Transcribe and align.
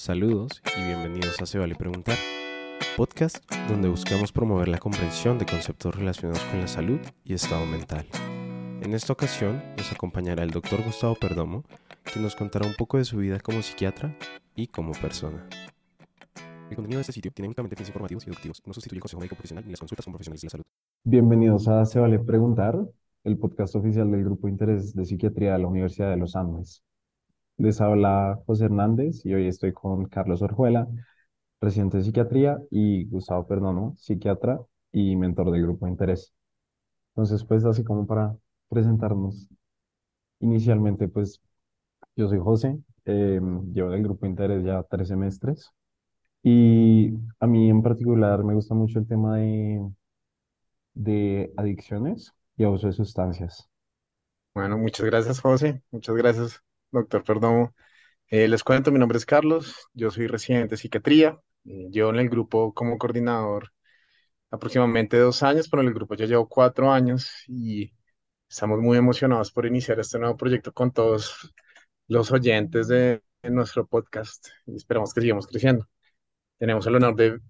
Saludos 0.00 0.62
y 0.78 0.82
bienvenidos 0.82 1.42
a 1.42 1.44
Se 1.44 1.58
Vale 1.58 1.74
Preguntar, 1.74 2.16
podcast 2.96 3.36
donde 3.68 3.90
buscamos 3.90 4.32
promover 4.32 4.66
la 4.68 4.78
comprensión 4.78 5.36
de 5.36 5.44
conceptos 5.44 5.94
relacionados 5.94 6.42
con 6.44 6.58
la 6.58 6.68
salud 6.68 7.00
y 7.22 7.34
estado 7.34 7.66
mental. 7.66 8.06
En 8.80 8.94
esta 8.94 9.12
ocasión 9.12 9.62
nos 9.76 9.92
acompañará 9.92 10.42
el 10.42 10.52
doctor 10.52 10.82
Gustavo 10.82 11.16
Perdomo, 11.16 11.64
que 12.10 12.18
nos 12.18 12.34
contará 12.34 12.66
un 12.66 12.72
poco 12.78 12.96
de 12.96 13.04
su 13.04 13.18
vida 13.18 13.40
como 13.40 13.60
psiquiatra 13.60 14.16
y 14.56 14.68
como 14.68 14.92
persona. 14.92 15.46
El 16.70 16.76
contenido 16.76 16.96
de 16.96 17.02
este 17.02 17.12
sitio 17.12 17.30
tiene 17.30 17.48
únicamente 17.48 17.76
fines 17.76 17.90
informativos 17.90 18.26
y 18.26 18.30
educativos, 18.30 18.62
no 18.64 18.72
sustituye 18.72 18.96
el 18.96 19.02
consejo 19.02 19.20
médico 19.20 19.36
profesional 19.36 19.64
ni 19.66 19.72
las 19.72 19.80
consultas 19.80 20.06
con 20.06 20.14
profesionales 20.14 20.40
de 20.40 20.46
la 20.46 20.50
salud. 20.50 20.64
Bienvenidos 21.04 21.68
a 21.68 21.84
Se 21.84 22.00
Vale 22.00 22.18
Preguntar, 22.20 22.74
el 23.22 23.36
podcast 23.36 23.76
oficial 23.76 24.10
del 24.10 24.24
Grupo 24.24 24.48
Interés 24.48 24.94
de 24.94 25.04
Psiquiatría 25.04 25.52
de 25.52 25.58
la 25.58 25.68
Universidad 25.68 26.08
de 26.08 26.16
los 26.16 26.36
Andes. 26.36 26.82
Les 27.60 27.80
habla 27.80 28.40
José 28.46 28.64
Hernández 28.66 29.24
y 29.26 29.34
hoy 29.34 29.46
estoy 29.46 29.72
con 29.72 30.06
Carlos 30.06 30.40
Orjuela, 30.42 30.88
residente 31.60 31.98
de 31.98 32.04
psiquiatría, 32.04 32.58
y 32.70 33.06
Gustavo 33.06 33.46
Perdomo, 33.46 33.94
psiquiatra 33.98 34.60
y 34.92 35.16
mentor 35.16 35.50
del 35.52 35.62
Grupo 35.62 35.86
Interés. 35.88 36.34
Entonces, 37.10 37.44
pues 37.44 37.64
así 37.66 37.84
como 37.84 38.06
para 38.06 38.36
presentarnos 38.68 39.48
inicialmente, 40.40 41.08
pues 41.08 41.42
yo 42.16 42.28
soy 42.28 42.38
José, 42.40 42.78
eh, 43.06 43.40
llevo 43.74 43.90
del 43.90 44.04
Grupo 44.04 44.26
Interés 44.26 44.64
ya 44.64 44.82
tres 44.84 45.08
semestres 45.08 45.70
y 46.42 47.12
a 47.40 47.46
mí 47.48 47.70
en 47.70 47.82
particular 47.82 48.44
me 48.44 48.54
gusta 48.54 48.74
mucho 48.74 48.98
el 49.00 49.08
tema 49.08 49.38
de, 49.38 49.82
de 50.94 51.52
adicciones 51.56 52.32
y 52.56 52.62
abuso 52.64 52.86
de 52.86 52.92
sustancias. 52.92 53.68
Bueno, 54.54 54.78
muchas 54.78 55.06
gracias, 55.06 55.40
José. 55.40 55.82
Muchas 55.90 56.14
gracias, 56.16 56.62
doctor 56.92 57.24
Perdomo. 57.24 57.74
Eh, 58.28 58.48
les 58.48 58.64
cuento, 58.64 58.92
mi 58.92 58.98
nombre 58.98 59.18
es 59.18 59.26
Carlos, 59.26 59.88
yo 59.94 60.10
soy 60.10 60.26
residente 60.26 60.70
de 60.70 60.76
psiquiatría. 60.78 61.40
Eh, 61.64 61.88
llevo 61.90 62.10
en 62.10 62.16
el 62.20 62.28
grupo 62.30 62.72
como 62.74 62.98
coordinador 62.98 63.72
aproximadamente 64.50 65.18
dos 65.18 65.42
años, 65.42 65.68
pero 65.68 65.82
en 65.82 65.88
el 65.88 65.94
grupo 65.94 66.14
ya 66.14 66.26
llevo 66.26 66.48
cuatro 66.48 66.92
años 66.92 67.30
y 67.48 67.92
estamos 68.48 68.80
muy 68.80 68.98
emocionados 68.98 69.52
por 69.52 69.66
iniciar 69.66 70.00
este 70.00 70.18
nuevo 70.18 70.36
proyecto 70.36 70.72
con 70.72 70.92
todos 70.92 71.52
los 72.08 72.32
oyentes 72.32 72.88
de, 72.88 73.22
nuestro 73.44 73.86
podcast 73.86 74.48
y 74.66 74.76
esperamos 74.76 75.14
que 75.14 75.22
sigamos 75.22 75.46
creciendo. 75.46 75.88
Tenemos 76.58 76.86
el 76.86 76.96
honor 76.96 77.16
de 77.16 77.40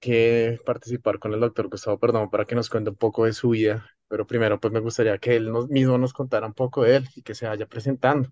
que 0.00 0.58
participar 0.66 1.18
con 1.18 1.34
el 1.34 1.40
doctor 1.40 1.68
Gustavo 1.68 1.98
Perdomo 1.98 2.30
para 2.30 2.46
que 2.46 2.54
nos 2.54 2.70
cuente 2.70 2.90
un 2.90 2.96
poco 2.96 3.26
de 3.26 3.32
su 3.34 3.50
vida, 3.50 3.86
pero 4.08 4.26
primero 4.26 4.60
pues 4.60 4.72
me 4.72 4.80
gustaría 4.80 5.18
que 5.18 5.36
él 5.36 5.50
mismo 5.70 5.98
nos 5.98 6.12
contara 6.12 6.46
un 6.46 6.54
poco 6.54 6.84
de 6.84 6.96
él 6.96 7.08
y 7.16 7.22
que 7.22 7.34
se 7.34 7.46
vaya 7.46 7.66
presentando 7.66 8.30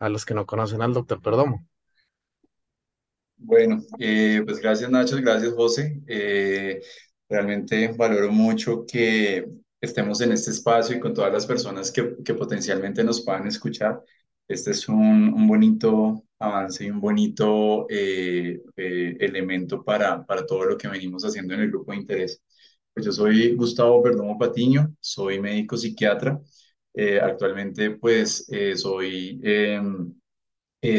a 0.00 0.08
los 0.08 0.24
que 0.26 0.34
no 0.34 0.46
conocen 0.46 0.82
al 0.82 0.94
doctor 0.94 1.22
Perdomo. 1.22 1.64
Bueno, 3.36 3.82
eh, 3.98 4.42
pues 4.44 4.58
gracias 4.60 4.90
Nacho, 4.90 5.16
gracias 5.16 5.52
José. 5.54 6.02
Eh, 6.06 6.80
realmente 7.28 7.88
valoro 7.96 8.30
mucho 8.30 8.84
que 8.86 9.46
estemos 9.80 10.20
en 10.20 10.32
este 10.32 10.50
espacio 10.50 10.96
y 10.96 11.00
con 11.00 11.14
todas 11.14 11.32
las 11.32 11.46
personas 11.46 11.90
que, 11.90 12.16
que 12.24 12.34
potencialmente 12.34 13.02
nos 13.02 13.22
puedan 13.24 13.46
escuchar. 13.46 14.02
Este 14.46 14.72
es 14.72 14.88
un, 14.88 15.32
un 15.32 15.46
bonito 15.48 16.24
avance 16.38 16.84
y 16.84 16.90
un 16.90 17.00
bonito 17.00 17.86
eh, 17.88 18.60
eh, 18.76 19.16
elemento 19.20 19.82
para, 19.84 20.24
para 20.26 20.44
todo 20.46 20.64
lo 20.64 20.76
que 20.76 20.88
venimos 20.88 21.24
haciendo 21.24 21.54
en 21.54 21.60
el 21.60 21.70
grupo 21.70 21.92
de 21.92 21.98
interés. 21.98 22.42
Pues 22.92 23.06
yo 23.06 23.12
soy 23.12 23.54
Gustavo 23.54 24.02
Perdomo 24.02 24.38
Patiño, 24.38 24.94
soy 25.00 25.40
médico 25.40 25.76
psiquiatra. 25.78 26.38
Eh, 26.94 27.20
actualmente 27.20 27.92
pues 27.92 28.46
soy 28.76 29.40
em, 29.44 30.14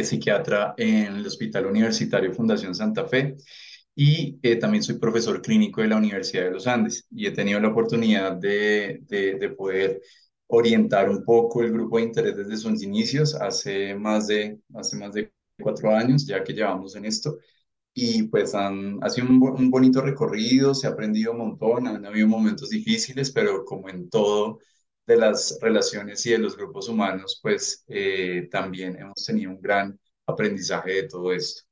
psiquiatra 0.04 0.74
en 0.78 1.16
el 1.18 1.26
Hospital 1.28 1.66
Universitario 1.68 2.34
Fundación 2.34 2.76
Santa 2.76 3.06
Fe 3.08 3.36
y 3.96 4.38
también 4.60 4.84
soy 4.84 4.98
profesor 5.00 5.42
clínico 5.42 5.82
de 5.82 5.88
la 5.90 5.98
Universidad 5.98 6.46
de 6.46 6.52
los 6.52 6.68
Andes 6.68 7.06
y 7.12 7.28
he 7.28 7.32
tenido 7.32 7.60
la 7.60 7.70
oportunidad 7.70 8.34
de, 8.38 9.00
de, 9.04 9.36
de 9.36 9.50
poder 9.50 10.02
orientar 10.48 11.10
un 11.10 11.24
poco 11.26 11.62
el 11.64 11.72
grupo 11.72 11.98
de 11.98 12.04
interés 12.04 12.38
desde 12.38 12.58
sus 12.58 12.84
inicios, 12.84 13.36
hace 13.36 13.96
más 13.96 14.28
de, 14.28 14.60
hace 14.76 14.98
más 14.98 15.14
de 15.14 15.34
cuatro 15.60 15.96
años 15.96 16.26
ya 16.28 16.44
que 16.44 16.54
llevamos 16.54 16.96
en 16.96 17.06
esto. 17.06 17.38
Y 17.94 18.24
pues 18.24 18.56
han, 18.56 19.00
ha 19.04 19.10
sido 19.10 19.28
un, 19.28 19.42
un 19.44 19.70
bonito 19.72 20.02
recorrido, 20.02 20.74
se 20.74 20.88
ha 20.88 20.92
aprendido 20.92 21.34
un 21.34 21.40
montón, 21.40 21.88
han 21.88 22.06
habido 22.06 22.28
momentos 22.28 22.70
difíciles, 22.70 23.32
pero 23.32 23.66
como 23.66 23.90
en 23.90 24.10
todo 24.10 24.60
de 25.12 25.18
las 25.18 25.60
relaciones 25.62 26.26
y 26.26 26.32
de 26.32 26.40
los 26.40 26.56
grupos 26.58 26.90
humanos, 26.90 27.40
pues 27.42 27.84
eh, 27.88 28.48
también 28.52 28.98
hemos 28.98 29.26
tenido 29.26 29.52
un 29.52 29.62
gran 29.62 30.00
aprendizaje 30.26 30.94
de 30.94 31.04
todo 31.08 31.32
esto. 31.34 31.64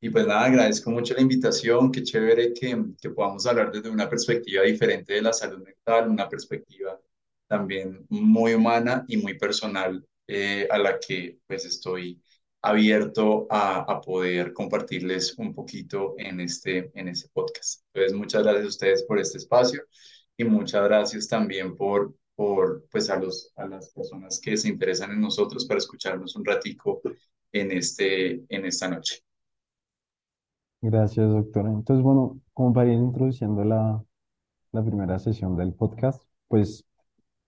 Y 0.00 0.10
pues 0.10 0.26
nada, 0.26 0.44
agradezco 0.44 0.90
mucho 0.90 1.14
la 1.14 1.22
invitación, 1.22 1.90
qué 1.90 2.02
chévere 2.02 2.52
que, 2.52 2.76
que 3.00 3.10
podamos 3.10 3.46
hablar 3.46 3.72
desde 3.72 3.90
una 3.90 4.08
perspectiva 4.08 4.62
diferente 4.62 5.14
de 5.14 5.22
la 5.22 5.32
salud 5.32 5.62
mental, 5.64 6.08
una 6.10 6.28
perspectiva 6.28 7.00
también 7.48 8.06
muy 8.08 8.54
humana 8.54 9.04
y 9.08 9.16
muy 9.16 9.34
personal 9.38 10.04
eh, 10.28 10.66
a 10.70 10.78
la 10.78 10.98
que 10.98 11.38
pues 11.46 11.64
estoy 11.64 12.20
abierto 12.62 13.46
a, 13.50 13.80
a, 13.80 14.00
poder 14.00 14.52
compartirles 14.52 15.38
un 15.38 15.54
poquito 15.54 16.14
en 16.18 16.40
este, 16.40 16.90
en 16.94 17.08
este 17.08 17.28
podcast. 17.32 17.82
Entonces, 17.94 18.18
muchas 18.18 18.42
gracias 18.42 18.64
a 18.64 18.68
ustedes 18.68 19.02
por 19.04 19.18
este 19.18 19.38
espacio 19.38 19.82
y 20.36 20.44
muchas 20.44 20.84
gracias 20.84 21.28
también 21.28 21.76
por, 21.76 22.12
por 22.36 22.86
pues 22.90 23.10
a, 23.10 23.18
los, 23.18 23.52
a 23.56 23.66
las 23.66 23.90
personas 23.90 24.40
que 24.40 24.56
se 24.56 24.68
interesan 24.68 25.10
en 25.10 25.20
nosotros 25.20 25.66
para 25.66 25.78
escucharnos 25.78 26.36
un 26.36 26.44
ratico 26.44 27.00
en, 27.50 27.72
este, 27.72 28.44
en 28.48 28.66
esta 28.66 28.88
noche. 28.88 29.24
Gracias, 30.82 31.28
doctora. 31.28 31.70
Entonces, 31.70 32.04
bueno, 32.04 32.40
como 32.52 32.72
para 32.72 32.92
ir 32.92 32.98
introduciendo 32.98 33.64
la, 33.64 34.04
la 34.72 34.84
primera 34.84 35.18
sesión 35.18 35.56
del 35.56 35.72
podcast, 35.72 36.22
pues 36.48 36.84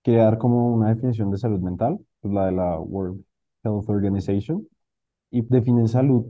quería 0.03 0.25
dar 0.25 0.39
como 0.39 0.73
una 0.75 0.95
definición 0.95 1.31
de 1.31 1.39
salud 1.39 1.61
mental, 1.61 1.99
pues 2.21 2.35
la 2.35 2.47
de 2.47 2.53
la 2.53 2.81
World 2.81 3.23
Health 3.63 3.89
Organization, 3.89 4.67
y 5.31 5.43
define 5.43 5.87
salud 5.89 6.27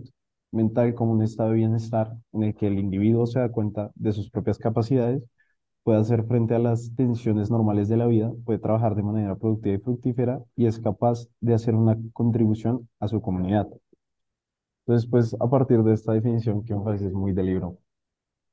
mental 0.50 0.94
como 0.94 1.12
un 1.12 1.22
estado 1.22 1.50
de 1.50 1.56
bienestar 1.56 2.16
en 2.32 2.42
el 2.42 2.54
que 2.54 2.66
el 2.66 2.78
individuo 2.78 3.26
se 3.26 3.38
da 3.38 3.50
cuenta 3.50 3.92
de 3.94 4.12
sus 4.12 4.30
propias 4.30 4.58
capacidades, 4.58 5.22
puede 5.88 6.00
hacer 6.00 6.24
frente 6.24 6.54
a 6.54 6.58
las 6.58 6.94
tensiones 6.94 7.50
normales 7.50 7.88
de 7.88 7.96
la 7.96 8.06
vida, 8.06 8.30
puede 8.44 8.58
trabajar 8.58 8.94
de 8.94 9.02
manera 9.02 9.36
productiva 9.36 9.74
y 9.74 9.78
fructífera 9.78 10.44
y 10.54 10.66
es 10.66 10.78
capaz 10.78 11.28
de 11.40 11.54
hacer 11.54 11.74
una 11.74 11.96
contribución 12.12 12.86
a 13.00 13.08
su 13.08 13.22
comunidad. 13.22 13.66
Entonces, 14.84 15.08
pues 15.10 15.34
a 15.40 15.48
partir 15.48 15.82
de 15.82 15.94
esta 15.94 16.12
definición, 16.12 16.62
que 16.62 16.74
me 16.74 16.84
parece 16.84 17.08
muy 17.08 17.32
del 17.32 17.46
libro, 17.46 17.78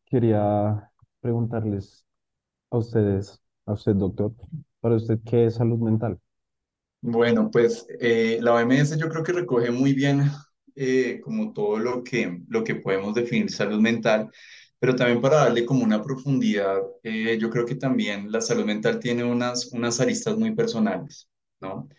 quería 0.06 0.90
preguntarles 1.20 2.06
a 2.72 2.78
ustedes, 2.78 3.42
a 3.66 3.74
usted, 3.74 3.96
doctor, 3.96 4.32
para 4.80 4.96
usted, 4.96 5.20
¿qué 5.26 5.48
es 5.48 5.56
salud 5.56 5.80
mental? 5.80 6.18
Bueno, 7.02 7.52
pues 7.52 7.86
eh, 8.00 8.40
la 8.42 8.54
OMS 8.54 8.98
yo 8.98 9.10
creo 9.10 9.24
que 9.24 9.34
recoge 9.34 9.72
muy 9.72 9.92
bien 9.92 10.22
eh, 10.74 11.20
como 11.22 11.52
todo 11.52 11.80
lo 11.80 12.02
que, 12.02 12.40
lo 12.48 12.64
que 12.64 12.76
podemos 12.76 13.14
definir 13.14 13.52
salud 13.52 13.82
mental, 13.82 14.32
pero 14.80 14.96
también 14.96 15.22
para 15.22 15.38
darle 15.38 15.66
como 15.66 15.84
una 15.84 16.02
profundidad, 16.04 16.82
eh, 17.04 17.38
yo 17.40 17.50
creo 17.50 17.66
que 17.66 17.76
también 17.76 18.32
la 18.32 18.42
salud 18.42 18.66
mental 18.66 19.00
tiene 19.00 19.24
unas, 19.24 19.68
unas 19.74 20.00
aristas 20.00 20.38
muy 20.38 20.54
personales, 20.56 21.30
¿no? 21.60 21.90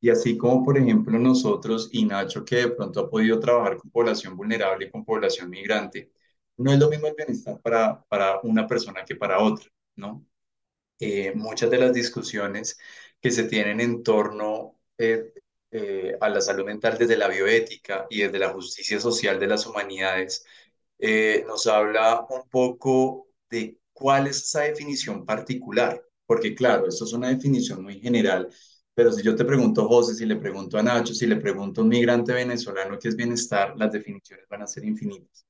Y 0.00 0.10
así 0.10 0.36
como, 0.36 0.64
por 0.64 0.78
ejemplo, 0.78 1.18
nosotros 1.18 1.88
y 1.92 2.04
Nacho, 2.04 2.44
que 2.44 2.56
de 2.56 2.68
pronto 2.70 3.00
ha 3.00 3.10
podido 3.10 3.40
trabajar 3.40 3.76
con 3.78 3.90
población 3.90 4.36
vulnerable, 4.36 4.90
con 4.90 5.04
población 5.04 5.50
migrante, 5.50 6.12
no 6.56 6.72
es 6.72 6.78
lo 6.78 6.88
mismo 6.90 7.06
el 7.08 7.14
bienestar 7.16 7.60
para, 7.62 8.02
para 8.08 8.40
una 8.42 8.66
persona 8.66 9.04
que 9.04 9.16
para 9.16 9.40
otra, 9.40 9.68
¿no? 9.96 10.26
Eh, 11.00 11.32
muchas 11.34 11.70
de 11.70 11.78
las 11.78 11.92
discusiones 11.92 12.78
que 13.20 13.30
se 13.32 13.44
tienen 13.44 13.80
en 13.80 14.02
torno 14.04 14.78
eh, 15.70 16.16
a 16.20 16.28
la 16.28 16.40
salud 16.40 16.64
mental 16.66 16.98
desde 16.98 17.16
la 17.16 17.28
bioética 17.28 18.06
y 18.10 18.22
desde 18.22 18.38
la 18.38 18.50
justicia 18.50 19.00
social 19.00 19.40
de 19.40 19.46
las 19.46 19.66
humanidades, 19.66 20.44
eh, 21.02 21.44
nos 21.48 21.66
habla 21.66 22.24
un 22.30 22.48
poco 22.48 23.26
de 23.50 23.76
cuál 23.92 24.28
es 24.28 24.44
esa 24.44 24.60
definición 24.60 25.26
particular, 25.26 26.00
porque 26.26 26.54
claro, 26.54 26.86
esto 26.88 27.04
es 27.04 27.12
una 27.12 27.28
definición 27.28 27.82
muy 27.82 27.98
general, 28.00 28.48
pero 28.94 29.10
si 29.12 29.22
yo 29.22 29.34
te 29.34 29.44
pregunto 29.44 29.88
José, 29.88 30.14
si 30.14 30.26
le 30.26 30.36
pregunto 30.36 30.78
a 30.78 30.82
Nacho, 30.82 31.12
si 31.12 31.26
le 31.26 31.36
pregunto 31.36 31.80
a 31.80 31.84
un 31.84 31.90
migrante 31.90 32.32
venezolano 32.32 32.98
qué 33.00 33.08
es 33.08 33.16
bienestar, 33.16 33.74
las 33.76 33.90
definiciones 33.92 34.46
van 34.48 34.62
a 34.62 34.66
ser 34.68 34.84
infinitas. 34.84 35.44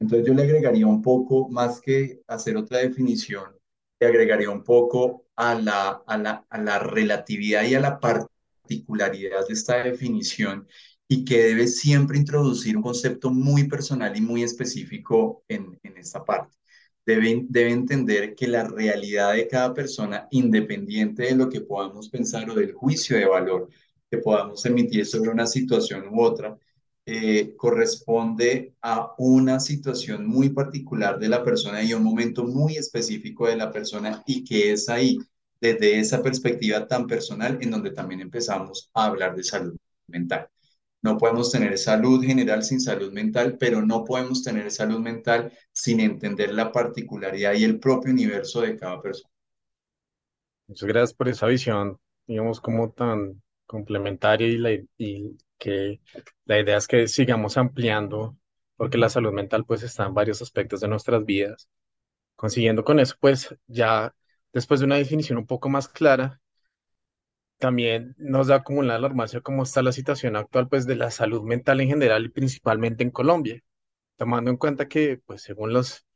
Entonces 0.00 0.26
yo 0.26 0.32
le 0.34 0.44
agregaría 0.44 0.86
un 0.86 1.02
poco, 1.02 1.48
más 1.50 1.80
que 1.82 2.22
hacer 2.26 2.56
otra 2.56 2.78
definición, 2.78 3.54
le 4.00 4.06
agregaría 4.06 4.50
un 4.50 4.64
poco 4.64 5.26
a 5.36 5.54
la, 5.54 6.02
a 6.06 6.16
la, 6.16 6.46
a 6.48 6.58
la 6.58 6.78
relatividad 6.78 7.64
y 7.64 7.74
a 7.74 7.80
la 7.80 8.00
particularidad 8.00 9.46
de 9.46 9.52
esta 9.52 9.82
definición 9.82 10.66
y 11.08 11.24
que 11.24 11.38
debe 11.42 11.68
siempre 11.68 12.18
introducir 12.18 12.76
un 12.76 12.82
concepto 12.82 13.30
muy 13.30 13.68
personal 13.68 14.16
y 14.16 14.20
muy 14.20 14.42
específico 14.42 15.44
en, 15.48 15.78
en 15.82 15.96
esta 15.98 16.24
parte. 16.24 16.56
Debe, 17.04 17.44
debe 17.48 17.70
entender 17.70 18.34
que 18.34 18.48
la 18.48 18.64
realidad 18.64 19.34
de 19.34 19.46
cada 19.48 19.72
persona, 19.74 20.26
independiente 20.32 21.24
de 21.24 21.36
lo 21.36 21.48
que 21.48 21.60
podamos 21.60 22.08
pensar 22.08 22.50
o 22.50 22.54
del 22.54 22.72
juicio 22.72 23.16
de 23.16 23.26
valor 23.26 23.68
que 24.10 24.18
podamos 24.18 24.64
emitir 24.66 25.06
sobre 25.06 25.30
una 25.30 25.46
situación 25.46 26.08
u 26.08 26.22
otra, 26.22 26.58
eh, 27.06 27.54
corresponde 27.56 28.74
a 28.82 29.12
una 29.18 29.60
situación 29.60 30.26
muy 30.26 30.48
particular 30.50 31.18
de 31.18 31.28
la 31.28 31.44
persona 31.44 31.82
y 31.82 31.94
un 31.94 32.02
momento 32.02 32.44
muy 32.44 32.76
específico 32.76 33.46
de 33.46 33.56
la 33.56 33.70
persona 33.70 34.22
y 34.26 34.42
que 34.44 34.72
es 34.72 34.88
ahí, 34.88 35.18
desde 35.60 35.98
esa 36.00 36.22
perspectiva 36.22 36.86
tan 36.86 37.06
personal, 37.06 37.58
en 37.60 37.70
donde 37.70 37.92
también 37.92 38.20
empezamos 38.20 38.90
a 38.94 39.06
hablar 39.06 39.36
de 39.36 39.44
salud 39.44 39.76
mental. 40.08 40.48
No 41.06 41.16
podemos 41.18 41.52
tener 41.52 41.78
salud 41.78 42.20
general 42.24 42.64
sin 42.64 42.80
salud 42.80 43.12
mental, 43.12 43.56
pero 43.60 43.80
no 43.80 44.04
podemos 44.04 44.42
tener 44.42 44.72
salud 44.72 44.98
mental 44.98 45.52
sin 45.70 46.00
entender 46.00 46.52
la 46.52 46.72
particularidad 46.72 47.54
y 47.54 47.62
el 47.62 47.78
propio 47.78 48.12
universo 48.12 48.60
de 48.60 48.76
cada 48.76 49.00
persona. 49.00 49.30
Muchas 50.66 50.88
gracias 50.88 51.14
por 51.14 51.28
esa 51.28 51.46
visión, 51.46 52.00
digamos, 52.26 52.60
como 52.60 52.90
tan 52.90 53.40
complementaria 53.66 54.48
y, 54.48 54.58
la, 54.58 54.72
y 54.98 55.38
que 55.58 56.00
la 56.44 56.58
idea 56.58 56.76
es 56.76 56.88
que 56.88 57.06
sigamos 57.06 57.56
ampliando, 57.56 58.36
porque 58.74 58.98
la 58.98 59.08
salud 59.08 59.32
mental 59.32 59.64
pues 59.64 59.84
está 59.84 60.06
en 60.06 60.14
varios 60.14 60.42
aspectos 60.42 60.80
de 60.80 60.88
nuestras 60.88 61.24
vidas. 61.24 61.68
Consiguiendo 62.34 62.82
con 62.82 62.98
eso, 62.98 63.14
pues 63.20 63.54
ya 63.68 64.12
después 64.52 64.80
de 64.80 64.86
una 64.86 64.96
definición 64.96 65.38
un 65.38 65.46
poco 65.46 65.68
más 65.68 65.86
clara, 65.86 66.40
también 67.58 68.14
nos 68.18 68.48
da 68.48 68.62
como 68.62 68.80
una 68.80 68.96
alarmación 68.96 69.42
cómo 69.42 69.62
está 69.62 69.82
la 69.82 69.92
situación 69.92 70.36
actual 70.36 70.68
pues 70.68 70.86
de 70.86 70.96
la 70.96 71.10
salud 71.10 71.42
mental 71.42 71.80
en 71.80 71.88
general 71.88 72.26
y 72.26 72.28
principalmente 72.30 73.02
en 73.04 73.10
Colombia, 73.10 73.62
tomando 74.16 74.50
en 74.50 74.56
cuenta 74.58 74.88
que 74.88 75.18
pues 75.26 75.42
según 75.42 75.72
los 75.72 76.06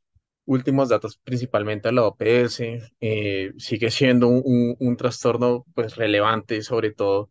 últimos 0.45 0.89
datos 0.89 1.17
principalmente 1.17 1.89
de 1.89 1.93
la 1.95 2.05
OPS, 2.05 2.61
eh, 3.01 3.53
sigue 3.57 3.91
siendo 3.91 4.27
un, 4.27 4.97
trastorno 4.97 5.65
pues 5.75 5.95
relevante 5.95 6.61
sobre 6.61 6.91
todo 6.91 7.29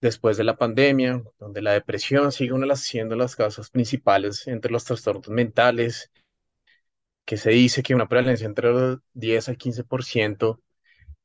después 0.00 0.36
de 0.36 0.44
la 0.44 0.56
pandemia, 0.56 1.22
donde 1.38 1.62
la 1.62 1.72
depresión 1.72 2.32
sigue 2.32 2.52
una 2.52 2.66
las, 2.66 2.80
siendo 2.82 3.16
las 3.16 3.36
causas 3.36 3.70
principales 3.70 4.46
entre 4.48 4.72
los 4.72 4.84
trastornos 4.84 5.28
mentales, 5.28 6.10
que 7.24 7.36
se 7.36 7.50
dice 7.50 7.82
que 7.82 7.94
una 7.94 8.08
prevalencia 8.08 8.46
entre 8.46 8.70
el 8.70 8.98
10 9.14 9.48
al 9.50 9.58
15% 9.58 10.60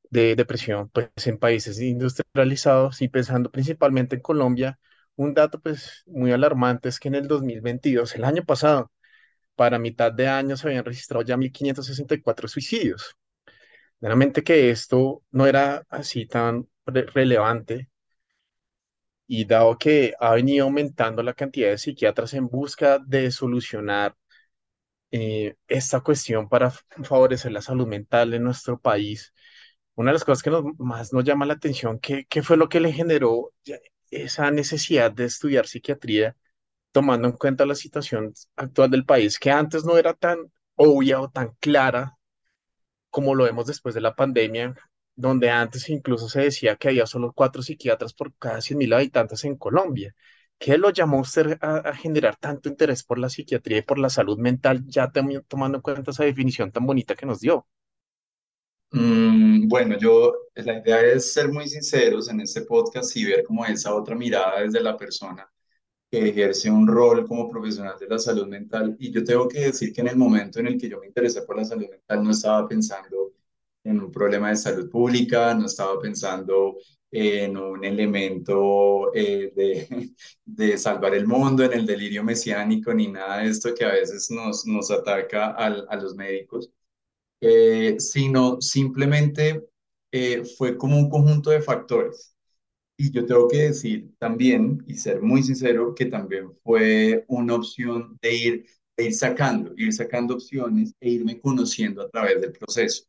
de 0.09 0.35
depresión 0.35 0.89
pues, 0.89 1.09
en 1.27 1.37
países 1.37 1.79
industrializados 1.81 3.01
y 3.01 3.09
pensando 3.09 3.51
principalmente 3.51 4.15
en 4.15 4.21
Colombia, 4.21 4.79
un 5.15 5.33
dato 5.33 5.59
pues 5.61 6.03
muy 6.07 6.31
alarmante 6.31 6.89
es 6.89 6.99
que 6.99 7.07
en 7.09 7.15
el 7.15 7.27
2022, 7.27 8.15
el 8.15 8.23
año 8.25 8.43
pasado, 8.45 8.91
para 9.55 9.79
mitad 9.79 10.11
de 10.13 10.27
año 10.27 10.57
se 10.57 10.67
habían 10.67 10.85
registrado 10.85 11.23
ya 11.23 11.37
1.564 11.37 12.47
suicidios. 12.47 13.15
Realmente 14.01 14.43
que 14.43 14.71
esto 14.71 15.23
no 15.31 15.47
era 15.47 15.83
así 15.89 16.25
tan 16.27 16.67
relevante 16.85 17.89
y 19.27 19.45
dado 19.45 19.77
que 19.77 20.13
ha 20.19 20.33
venido 20.35 20.65
aumentando 20.65 21.23
la 21.23 21.33
cantidad 21.33 21.69
de 21.69 21.77
psiquiatras 21.77 22.33
en 22.33 22.47
busca 22.47 22.99
de 22.99 23.31
solucionar 23.31 24.15
eh, 25.11 25.55
esta 25.67 26.01
cuestión 26.01 26.49
para 26.49 26.71
favorecer 27.03 27.51
la 27.51 27.61
salud 27.61 27.87
mental 27.87 28.33
en 28.33 28.43
nuestro 28.43 28.79
país, 28.79 29.33
una 29.95 30.11
de 30.11 30.13
las 30.13 30.25
cosas 30.25 30.43
que 30.43 30.51
más 30.77 31.13
nos 31.13 31.23
llama 31.23 31.45
la 31.45 31.53
atención, 31.53 31.99
¿qué, 31.99 32.25
qué 32.29 32.43
fue 32.43 32.57
lo 32.57 32.69
que 32.69 32.79
le 32.79 32.91
generó 32.91 33.53
esa 34.11 34.51
necesidad 34.51 35.11
de 35.11 35.25
estudiar 35.25 35.67
psiquiatría, 35.67 36.35
tomando 36.91 37.27
en 37.27 37.35
cuenta 37.37 37.65
la 37.65 37.75
situación 37.75 38.33
actual 38.55 38.91
del 38.91 39.05
país, 39.05 39.39
que 39.39 39.51
antes 39.51 39.85
no 39.85 39.97
era 39.97 40.13
tan 40.13 40.51
obvia 40.75 41.21
o 41.21 41.29
tan 41.29 41.55
clara 41.59 42.17
como 43.09 43.35
lo 43.35 43.45
vemos 43.45 43.65
después 43.67 43.95
de 43.95 44.01
la 44.01 44.15
pandemia, 44.15 44.75
donde 45.15 45.49
antes 45.49 45.89
incluso 45.89 46.27
se 46.29 46.41
decía 46.41 46.75
que 46.75 46.89
había 46.89 47.05
solo 47.07 47.33
cuatro 47.33 47.61
psiquiatras 47.61 48.13
por 48.13 48.33
cada 48.37 48.59
100.000 48.61 48.93
habitantes 48.93 49.45
en 49.45 49.55
Colombia. 49.57 50.13
¿Qué 50.57 50.77
lo 50.77 50.89
llamó 50.89 51.19
usted 51.19 51.57
a, 51.61 51.93
generar 51.95 52.35
tanto 52.37 52.69
interés 52.69 53.03
por 53.03 53.19
la 53.19 53.29
psiquiatría 53.29 53.79
y 53.79 53.81
por 53.83 53.99
la 53.99 54.09
salud 54.09 54.37
mental, 54.37 54.83
ya 54.87 55.11
tomando 55.47 55.77
en 55.77 55.81
cuenta 55.81 56.11
esa 56.11 56.25
definición 56.25 56.71
tan 56.71 56.85
bonita 56.85 57.15
que 57.15 57.25
nos 57.25 57.39
dio? 57.41 57.67
Mm, 58.95 59.67
bueno, 59.67 59.97
yo, 59.99 60.33
la 60.55 60.79
idea 60.79 61.01
es 61.01 61.33
ser 61.33 61.49
muy 61.51 61.67
sinceros 61.67 62.29
en 62.29 62.39
este 62.39 62.61
podcast 62.61 63.13
y 63.17 63.25
ver 63.25 63.43
como 63.43 63.65
esa 63.65 63.93
otra 63.93 64.15
mirada 64.15 64.61
desde 64.61 64.81
la 64.81 64.95
persona 64.97 65.45
que 66.09 66.29
ejerce 66.29 66.71
un 66.71 66.87
rol 66.87 67.27
como 67.27 67.49
profesional 67.49 67.97
de 67.99 68.07
la 68.07 68.19
salud 68.19 68.47
mental. 68.47 68.95
Y 68.99 69.11
yo 69.11 69.23
tengo 69.23 69.47
que 69.49 69.59
decir 69.61 69.93
que 69.93 70.01
en 70.01 70.09
el 70.09 70.17
momento 70.17 70.59
en 70.59 70.67
el 70.67 70.79
que 70.79 70.89
yo 70.89 70.99
me 70.99 71.07
interesé 71.07 71.41
por 71.43 71.57
la 71.57 71.65
salud 71.65 71.89
mental 71.89 72.23
no 72.23 72.31
estaba 72.31 72.67
pensando 72.67 73.33
en 73.83 73.99
un 74.01 74.11
problema 74.11 74.49
de 74.49 74.57
salud 74.57 74.89
pública, 74.89 75.53
no 75.55 75.65
estaba 75.67 75.99
pensando 75.99 76.77
en 77.11 77.57
un 77.57 77.83
elemento 77.85 79.13
eh, 79.13 79.51
de, 79.55 80.11
de, 80.45 80.77
salvar 80.77 81.15
el 81.15 81.27
mundo, 81.27 81.63
en 81.63 81.73
el 81.73 81.85
delirio 81.85 82.23
mesiánico, 82.23 82.93
ni 82.93 83.07
nada 83.09 83.39
de 83.39 83.49
esto 83.49 83.73
que 83.75 83.85
a 83.85 83.93
veces 83.93 84.31
nos, 84.31 84.65
nos 84.65 84.91
ataca 84.91 85.51
a 85.51 85.95
los 85.97 86.15
médicos, 86.15 86.71
eh, 87.41 87.95
sino 87.99 88.61
simplemente 88.61 89.63
eh, 90.11 90.43
fue 90.57 90.77
como 90.77 90.97
un 90.97 91.09
conjunto 91.09 91.49
de 91.51 91.61
factores. 91.61 92.35
Y 92.97 93.11
yo 93.11 93.25
tengo 93.25 93.47
que 93.49 93.57
decir 93.59 94.11
también, 94.19 94.83
y 94.87 94.95
ser 94.95 95.21
muy 95.21 95.43
sincero, 95.43 95.95
que 95.95 96.05
también 96.07 96.51
fue 96.63 97.25
una 97.27 97.55
opción 97.55 98.17
de 98.21 98.35
ir, 98.35 98.65
de 98.97 99.05
ir 99.05 99.13
sacando, 99.15 99.73
ir 99.77 99.93
sacando 99.93 100.35
opciones 100.35 100.93
e 101.01 101.09
irme 101.11 101.39
conociendo 101.41 102.01
a 102.03 102.09
través 102.09 102.41
del 102.41 102.53
proceso. 102.53 103.05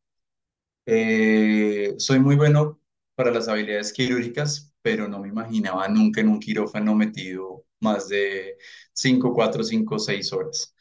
Eh, 0.87 1.95
soy 1.99 2.21
muy 2.21 2.37
bueno 2.37 2.81
para 3.15 3.31
las 3.31 3.49
habilidades 3.49 3.93
quirúrgicas, 3.93 4.73
pero 4.83 5.09
no 5.09 5.21
me 5.21 5.29
imaginaba 5.29 5.89
nunca 5.89 6.21
en 6.21 6.29
un 6.29 6.39
quirófano 6.41 6.95
metido 6.95 7.65
más 7.81 8.09
de 8.09 8.57
5, 8.93 9.35
4, 9.35 9.65
5, 9.65 9.99
6 9.99 10.33
horas. 10.33 10.75